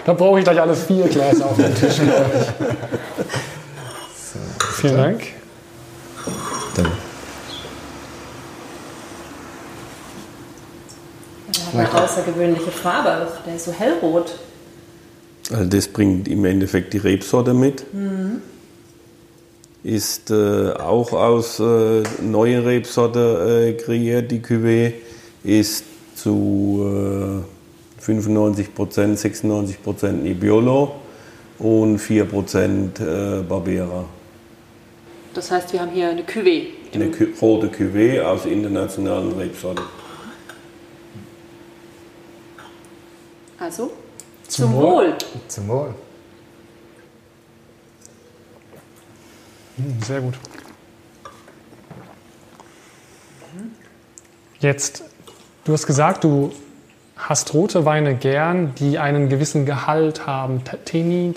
Da 0.04 0.14
brauche 0.14 0.38
ich 0.38 0.44
gleich 0.44 0.60
alle 0.60 0.74
vier 0.74 1.06
Gläser 1.06 1.46
auf 1.46 1.56
dem 1.56 1.74
Tisch, 1.74 1.96
glaube 1.96 2.30
ich. 2.34 2.46
So, 4.16 4.38
Vielen 4.80 4.96
Dank. 4.96 5.22
Dann. 6.74 6.86
Eine 11.72 12.02
außergewöhnliche 12.02 12.70
Farbe, 12.70 13.28
der 13.46 13.54
ist 13.54 13.66
so 13.66 13.72
hellrot. 13.72 14.38
Also 15.50 15.64
das 15.64 15.88
bringt 15.88 16.28
im 16.28 16.44
Endeffekt 16.44 16.92
die 16.92 16.98
Rebsorte 16.98 17.54
mit. 17.54 17.92
Mhm. 17.92 18.42
Ist 19.82 20.30
äh, 20.30 20.72
auch 20.72 21.12
aus 21.12 21.58
äh, 21.58 22.02
neuer 22.22 22.64
Rebsorte 22.64 23.74
äh, 23.76 23.82
kreiert, 23.82 24.30
die 24.30 24.40
Cuvée. 24.40 24.92
Ist 25.42 25.84
zu 26.14 27.42
äh, 27.98 28.02
95 28.02 28.74
Prozent, 28.74 29.18
96 29.18 29.82
Prozent 29.82 30.22
Nebbiolo 30.22 30.92
und 31.58 31.98
4 31.98 32.24
Prozent 32.26 33.00
äh, 33.00 33.40
Barbera. 33.48 34.04
Das 35.34 35.50
heißt, 35.50 35.72
wir 35.72 35.80
haben 35.80 35.92
hier 35.92 36.10
eine 36.10 36.22
Cuvée. 36.22 36.66
Eine 36.92 37.10
rote 37.40 37.68
Cuvée 37.68 38.20
aus 38.20 38.46
internationalen 38.46 39.32
Rebsorten. 39.32 39.84
Also, 43.58 43.92
zum, 44.50 44.66
zum 44.66 44.74
Wohl. 44.74 45.06
Wohl. 45.06 45.16
Zum 45.48 45.68
Wohl. 45.68 45.94
Hm, 49.76 50.02
sehr 50.02 50.20
gut. 50.20 50.34
Jetzt, 54.58 55.04
du 55.64 55.72
hast 55.72 55.86
gesagt, 55.86 56.24
du 56.24 56.52
hast 57.16 57.54
rote 57.54 57.84
Weine 57.86 58.14
gern, 58.14 58.74
die 58.78 58.98
einen 58.98 59.28
gewissen 59.28 59.64
Gehalt 59.64 60.26
haben. 60.26 60.62
Tannin? 60.84 61.34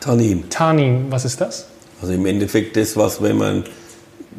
Tannin. 0.00 0.48
Tannin, 0.48 1.06
was 1.10 1.24
ist 1.24 1.40
das? 1.40 1.66
Also 2.00 2.14
im 2.14 2.24
Endeffekt 2.24 2.76
das, 2.76 2.96
was, 2.96 3.22
wenn 3.22 3.36
man 3.36 3.64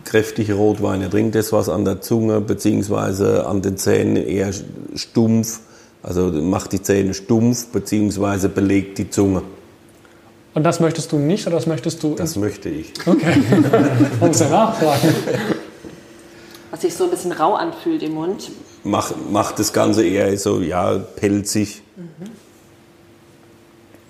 kräftige 0.05 0.53
Rotweine 0.55 1.09
trinkt, 1.09 1.35
das, 1.35 1.51
was 1.51 1.69
an 1.69 1.85
der 1.85 2.01
Zunge 2.01 2.41
bzw. 2.41 3.39
an 3.41 3.61
den 3.61 3.77
Zähnen 3.77 4.17
eher 4.17 4.51
stumpf 4.95 5.59
also 6.05 6.31
macht 6.31 6.71
die 6.71 6.81
Zähne 6.81 7.15
stumpf 7.15 7.67
bzw. 7.67 8.47
belegt 8.47 8.99
die 8.99 9.09
Zunge. 9.09 9.41
Und 10.53 10.63
das 10.63 10.79
möchtest 10.79 11.11
du 11.11 11.17
nicht 11.17 11.47
oder 11.47 11.55
das 11.55 11.65
möchtest 11.65 12.03
du? 12.03 12.13
Das 12.13 12.35
möchte 12.35 12.69
ich. 12.69 12.93
Okay. 13.05 13.41
Muss 14.19 14.39
ja 14.39 14.49
nachfragen. 14.49 15.15
Was 16.69 16.81
sich 16.81 16.93
so 16.93 17.05
ein 17.05 17.09
bisschen 17.09 17.31
rau 17.31 17.55
anfühlt 17.55 18.03
im 18.03 18.13
Mund. 18.13 18.51
Macht, 18.83 19.15
macht 19.31 19.57
das 19.57 19.73
Ganze 19.73 20.05
eher 20.05 20.37
so, 20.37 20.61
ja, 20.61 20.95
pelzig. 20.97 21.81
Mhm. 21.95 22.29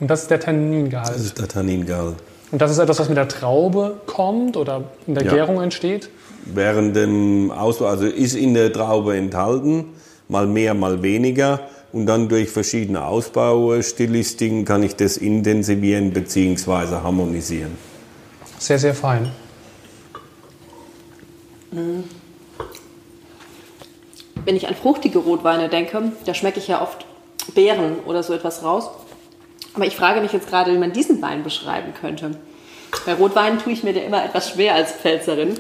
Und 0.02 0.12
das 0.12 0.24
ist 0.24 0.32
der 0.32 0.42
Tanningehalt? 0.42 1.08
Das 1.08 1.22
ist 1.22 1.40
der 1.40 1.48
Tanningehalt. 1.48 2.18
Und 2.52 2.62
das 2.62 2.72
ist 2.72 2.78
etwas, 2.78 3.00
was 3.00 3.08
mit 3.08 3.18
der 3.18 3.30
Traube 3.30 4.02
kommt 4.06 4.58
oder 4.58 4.84
in 5.08 5.16
der 5.16 5.24
ja. 5.24 5.34
Gärung 5.34 5.62
entsteht? 5.62 6.10
Während 6.44 6.96
dem 6.96 7.52
Ausbau, 7.52 7.86
also 7.86 8.06
ist 8.06 8.36
in 8.36 8.54
der 8.54 8.72
Traube 8.74 9.16
enthalten, 9.16 9.86
mal 10.28 10.46
mehr, 10.46 10.74
mal 10.74 11.02
weniger. 11.02 11.62
Und 11.96 12.08
dann 12.08 12.28
durch 12.28 12.50
verschiedene 12.50 13.06
Ausbaustilistiken 13.06 14.66
kann 14.66 14.84
ich 14.84 14.98
das 14.98 15.16
intensivieren 15.16 16.12
bzw. 16.12 16.98
harmonisieren. 17.02 17.78
Sehr, 18.60 18.78
sehr 18.78 18.94
fein. 18.94 19.32
Wenn 21.72 22.04
ich 24.58 24.68
an 24.68 24.76
fruchtige 24.76 25.20
Rotweine 25.20 25.70
denke, 25.70 26.12
da 26.26 26.34
schmecke 26.34 26.60
ich 26.60 26.68
ja 26.68 26.82
oft 26.82 27.06
Beeren 27.54 28.00
oder 28.06 28.24
so 28.24 28.34
etwas 28.34 28.62
raus. 28.62 28.90
Aber 29.74 29.88
ich 29.88 29.96
frage 29.96 30.20
mich 30.20 30.34
jetzt 30.34 30.50
gerade, 30.50 30.74
wie 30.74 30.78
man 30.78 30.92
diesen 30.92 31.22
Wein 31.22 31.44
beschreiben 31.44 31.94
könnte. 31.94 32.32
Bei 33.06 33.14
Rotweinen 33.14 33.58
tue 33.60 33.72
ich 33.72 33.86
mir 33.86 33.94
da 33.94 34.02
immer 34.02 34.26
etwas 34.26 34.50
schwer 34.50 34.76
als 34.76 34.92
Pfälzerin. 34.92 35.54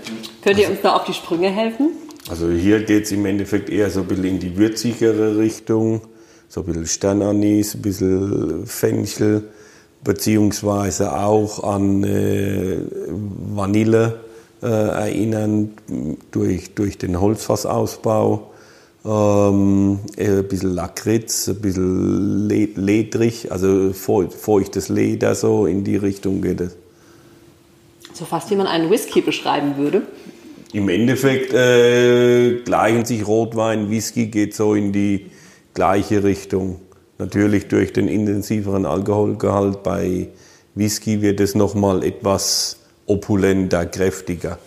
Könnt 0.44 0.60
ihr 0.60 0.70
uns 0.70 0.82
da 0.82 0.98
auf 0.98 1.06
die 1.06 1.14
Sprünge 1.14 1.48
helfen? 1.48 1.92
Also 2.30 2.50
hier 2.50 2.84
geht 2.84 3.06
es 3.06 3.14
im 3.14 3.26
Endeffekt 3.26 3.70
eher 3.70 3.90
so 3.90 4.02
ein 4.02 4.08
bisschen 4.08 4.26
in 4.26 4.40
die 4.40 4.58
würzigere 4.58 5.38
Richtung 5.38 6.02
so 6.56 6.62
ein 6.62 6.68
bisschen 6.68 6.88
Sternanis, 6.88 7.76
ein 7.76 7.82
bisschen 7.82 8.66
Fenchel, 8.66 9.44
beziehungsweise 10.06 11.14
auch 11.14 11.62
an 11.66 12.02
äh, 12.06 12.78
Vanille 13.54 14.22
äh, 14.64 14.68
erinnern 14.68 15.72
durch, 16.32 16.74
durch 16.74 16.98
den 16.98 17.20
Holzfassausbau. 17.20 18.52
Ähm, 19.04 20.00
ein 20.18 20.48
bisschen 20.48 20.74
Lakritz, 20.74 21.50
ein 21.50 21.60
bisschen 21.60 22.48
ledrig, 22.48 23.52
also 23.52 23.92
feuchtes 23.92 24.88
Leder, 24.88 25.36
so 25.36 25.66
in 25.66 25.84
die 25.84 25.98
Richtung 25.98 26.42
geht 26.42 26.62
es. 26.62 26.78
So 28.14 28.24
fast 28.24 28.50
wie 28.50 28.56
man 28.56 28.68
einen 28.68 28.90
Whisky 28.90 29.20
beschreiben 29.20 29.76
würde. 29.76 30.04
Im 30.72 30.88
Endeffekt 30.88 31.54
äh, 31.54 32.62
gleichen 32.64 33.04
sich 33.04 33.28
Rotwein, 33.28 33.90
Whisky 33.90 34.28
geht 34.28 34.56
so 34.56 34.74
in 34.74 34.94
die 34.94 35.32
gleiche 35.76 36.24
Richtung. 36.24 36.82
Natürlich 37.20 37.68
durch 37.68 37.94
den 37.94 38.08
intensiveren 38.08 38.86
Alkoholgehalt 38.86 39.84
bei 39.84 40.30
Whisky 40.74 41.22
wird 41.22 41.40
es 41.40 41.54
nochmal 41.54 42.04
etwas 42.04 42.80
opulenter, 43.06 43.86
kräftiger. 43.86 44.58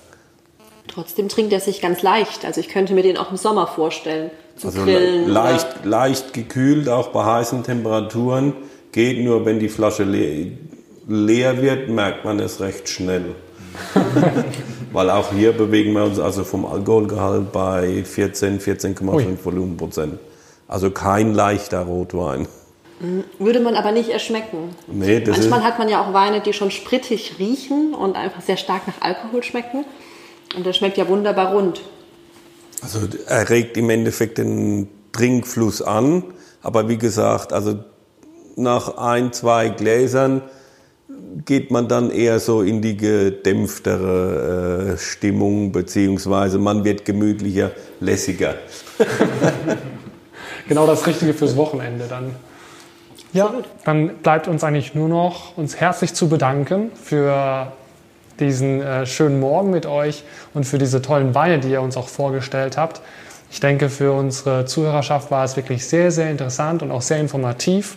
Trotzdem 0.87 1.29
trinkt 1.29 1.53
er 1.53 1.61
sich 1.61 1.83
ganz 1.83 2.03
leicht. 2.03 2.45
Also 2.45 2.61
ich 2.61 2.69
könnte 2.69 2.95
mir 2.95 3.03
den 3.03 3.17
auch 3.17 3.31
im 3.31 3.37
Sommer 3.37 3.67
vorstellen. 3.67 4.31
Zum 4.57 4.71
also 4.71 4.85
Grillen 4.85 5.29
leicht, 5.29 5.85
leicht 5.85 6.33
gekühlt, 6.33 6.89
auch 6.89 7.09
bei 7.09 7.25
heißen 7.25 7.63
Temperaturen. 7.63 8.55
Geht 8.93 9.23
nur, 9.23 9.45
wenn 9.45 9.59
die 9.59 9.69
Flasche 9.69 10.05
le 10.05 10.53
leer 11.07 11.63
wird, 11.63 11.89
merkt 11.89 12.25
man 12.25 12.39
es 12.39 12.61
recht 12.61 12.89
schnell. 12.89 13.35
Weil 14.93 15.11
auch 15.11 15.33
hier 15.33 15.53
bewegen 15.53 15.93
wir 15.93 16.05
uns 16.05 16.19
also 16.19 16.45
vom 16.45 16.65
Alkoholgehalt 16.65 17.53
bei 17.53 18.03
14, 18.05 18.61
14,5 18.61 19.37
Volumenprozent. 19.43 20.19
Also 20.69 20.91
kein 20.91 21.35
leichter 21.35 21.81
Rotwein. 21.81 22.47
Würde 23.39 23.61
man 23.61 23.75
aber 23.75 23.93
nicht 23.93 24.11
erschmecken. 24.11 24.75
Nee, 24.87 25.21
das 25.21 25.39
Manchmal 25.39 25.63
hat 25.63 25.79
man 25.79 25.89
ja 25.89 26.03
auch 26.03 26.13
Weine, 26.13 26.41
die 26.41 26.53
schon 26.53 26.71
sprittig 26.71 27.37
riechen 27.39 27.95
und 27.95 28.17
einfach 28.17 28.43
sehr 28.43 28.57
stark 28.57 28.87
nach 28.87 29.01
Alkohol 29.01 29.43
schmecken. 29.43 29.85
Und 30.57 30.67
der 30.67 30.73
schmeckt 30.73 30.99
ja 30.99 31.09
wunderbar 31.09 31.53
rund. 31.53 31.81
Also 32.83 33.01
er 33.27 33.49
regt 33.51 33.77
im 33.77 33.89
Endeffekt 33.91 34.39
den 34.39 34.89
Trinkfluss 35.13 35.81
an. 35.81 36.25
Aber 36.61 36.89
wie 36.89 36.99
gesagt, 36.99 37.53
also 37.53 37.79
nach 38.57 38.97
ein, 38.99 39.33
zwei 39.33 39.69
Gläsern 39.69 40.43
geht 41.45 41.71
man 41.71 41.87
dann 41.89 42.11
eher 42.11 42.41
so 42.41 42.63
in 42.63 42.83
die 42.83 42.97
gedämpftere 42.97 44.95
äh, 44.95 44.99
Stimmung, 44.99 45.71
beziehungsweise 45.73 46.59
man 46.59 46.85
wird 46.85 47.05
gemütlicher, 47.05 47.71
lässiger. 48.01 48.57
genau 50.69 50.87
das 50.87 51.07
Richtige 51.07 51.35
fürs 51.35 51.57
Wochenende 51.57 52.07
dann. 52.09 52.35
Ja, 53.33 53.53
dann 53.85 54.09
bleibt 54.19 54.49
uns 54.49 54.65
eigentlich 54.65 54.95
nur 54.95 55.09
noch, 55.09 55.57
uns 55.57 55.77
herzlich 55.77 56.15
zu 56.15 56.29
bedanken 56.29 56.91
für 57.03 57.73
diesen 58.41 58.81
äh, 58.81 59.05
schönen 59.05 59.41
Morgen 59.41 59.71
mit 59.71 59.85
euch 59.87 60.23
und 60.55 60.65
für 60.65 60.79
diese 60.79 61.03
tollen 61.03 61.35
Weine, 61.35 61.59
die 61.59 61.71
ihr 61.71 61.83
uns 61.83 61.97
auch 61.97 62.09
vorgestellt 62.09 62.77
habt. 62.77 63.01
Ich 63.51 63.61
denke, 63.61 63.89
für 63.89 64.13
unsere 64.13 64.67
Zuhörerschaft 64.67 65.31
war 65.31 65.45
es 65.45 65.57
wirklich 65.57 65.87
sehr, 65.87 66.11
sehr 66.11 66.31
interessant 66.31 66.83
und 66.83 66.91
auch 66.91 67.03
sehr 67.03 67.19
informativ. 67.19 67.97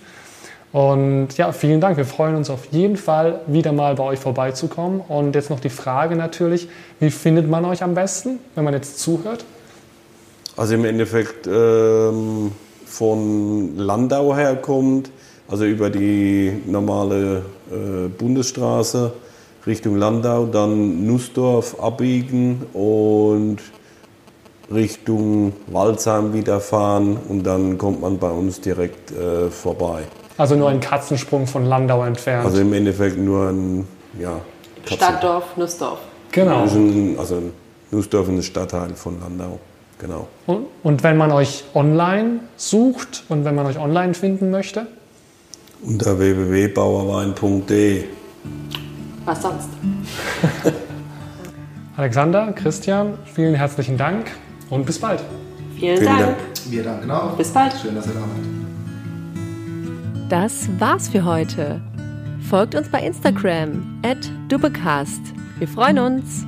Und 0.71 1.29
ja, 1.37 1.51
vielen 1.51 1.81
Dank. 1.81 1.97
Wir 1.97 2.05
freuen 2.05 2.35
uns 2.35 2.49
auf 2.49 2.67
jeden 2.71 2.95
Fall, 2.95 3.41
wieder 3.47 3.73
mal 3.73 3.95
bei 3.95 4.03
euch 4.03 4.19
vorbeizukommen. 4.19 5.01
Und 5.01 5.35
jetzt 5.35 5.49
noch 5.49 5.59
die 5.59 5.69
Frage 5.69 6.15
natürlich, 6.15 6.69
wie 6.99 7.11
findet 7.11 7.49
man 7.49 7.65
euch 7.65 7.83
am 7.83 7.93
besten, 7.93 8.39
wenn 8.55 8.63
man 8.63 8.73
jetzt 8.73 8.99
zuhört? 8.99 9.43
Also 10.61 10.75
im 10.75 10.85
Endeffekt 10.85 11.47
ähm, 11.47 12.51
von 12.85 13.77
Landau 13.77 14.35
herkommt, 14.35 15.09
also 15.49 15.65
über 15.65 15.89
die 15.89 16.55
normale 16.67 17.41
äh, 17.71 18.07
Bundesstraße 18.09 19.11
Richtung 19.65 19.95
Landau, 19.95 20.45
dann 20.45 21.07
Nussdorf 21.07 21.79
abbiegen 21.79 22.61
und 22.73 23.57
Richtung 24.71 25.53
Waldsheim 25.65 26.31
wieder 26.31 26.59
fahren 26.59 27.17
und 27.27 27.41
dann 27.41 27.79
kommt 27.79 27.99
man 27.99 28.19
bei 28.19 28.29
uns 28.29 28.61
direkt 28.61 29.09
äh, 29.09 29.49
vorbei. 29.49 30.03
Also 30.37 30.53
nur 30.53 30.69
ein 30.69 30.79
Katzensprung 30.79 31.47
von 31.47 31.65
Landau 31.65 32.03
entfernt. 32.03 32.45
Also 32.45 32.61
im 32.61 32.71
Endeffekt 32.73 33.17
nur 33.17 33.49
ein 33.49 33.87
ja, 34.19 34.39
Stadtdorf, 34.85 35.57
Nussdorf. 35.57 35.97
Genau. 36.31 36.65
Ein, 36.65 37.15
also 37.17 37.41
Nussdorf 37.89 38.27
ist 38.27 38.33
ein 38.35 38.43
Stadtteil 38.43 38.93
von 38.93 39.19
Landau. 39.19 39.59
Genau. 40.01 40.27
Und, 40.47 40.65
und 40.81 41.03
wenn 41.03 41.15
man 41.15 41.31
euch 41.31 41.63
online 41.75 42.39
sucht 42.57 43.23
und 43.29 43.45
wenn 43.45 43.53
man 43.53 43.67
euch 43.67 43.77
online 43.77 44.15
finden 44.15 44.49
möchte? 44.49 44.87
Unter 45.83 46.17
www.bauerwein.de. 46.17 48.05
Was 49.25 49.41
sonst? 49.43 49.69
Alexander, 51.97 52.51
Christian, 52.53 53.13
vielen 53.25 53.53
herzlichen 53.53 53.95
Dank 53.97 54.31
und 54.71 54.87
bis 54.87 54.97
bald. 54.97 55.21
Vielen, 55.77 55.97
vielen 55.97 56.17
Dank. 56.17 56.19
Dank. 56.19 56.37
Wir 56.69 56.83
danken 56.83 57.11
auch. 57.11 57.37
Bis 57.37 57.49
bald. 57.49 57.73
Schön, 57.79 57.93
dass 57.93 58.07
ihr 58.07 58.13
da 58.13 58.21
wart. 58.21 58.29
Das 60.29 60.67
war's 60.79 61.09
für 61.09 61.23
heute. 61.23 61.79
Folgt 62.49 62.73
uns 62.73 62.89
bei 62.89 63.05
Instagram 63.05 63.99
at 64.03 64.31
Dubecast. 64.49 65.21
Wir 65.59 65.67
freuen 65.67 65.99
uns. 65.99 66.45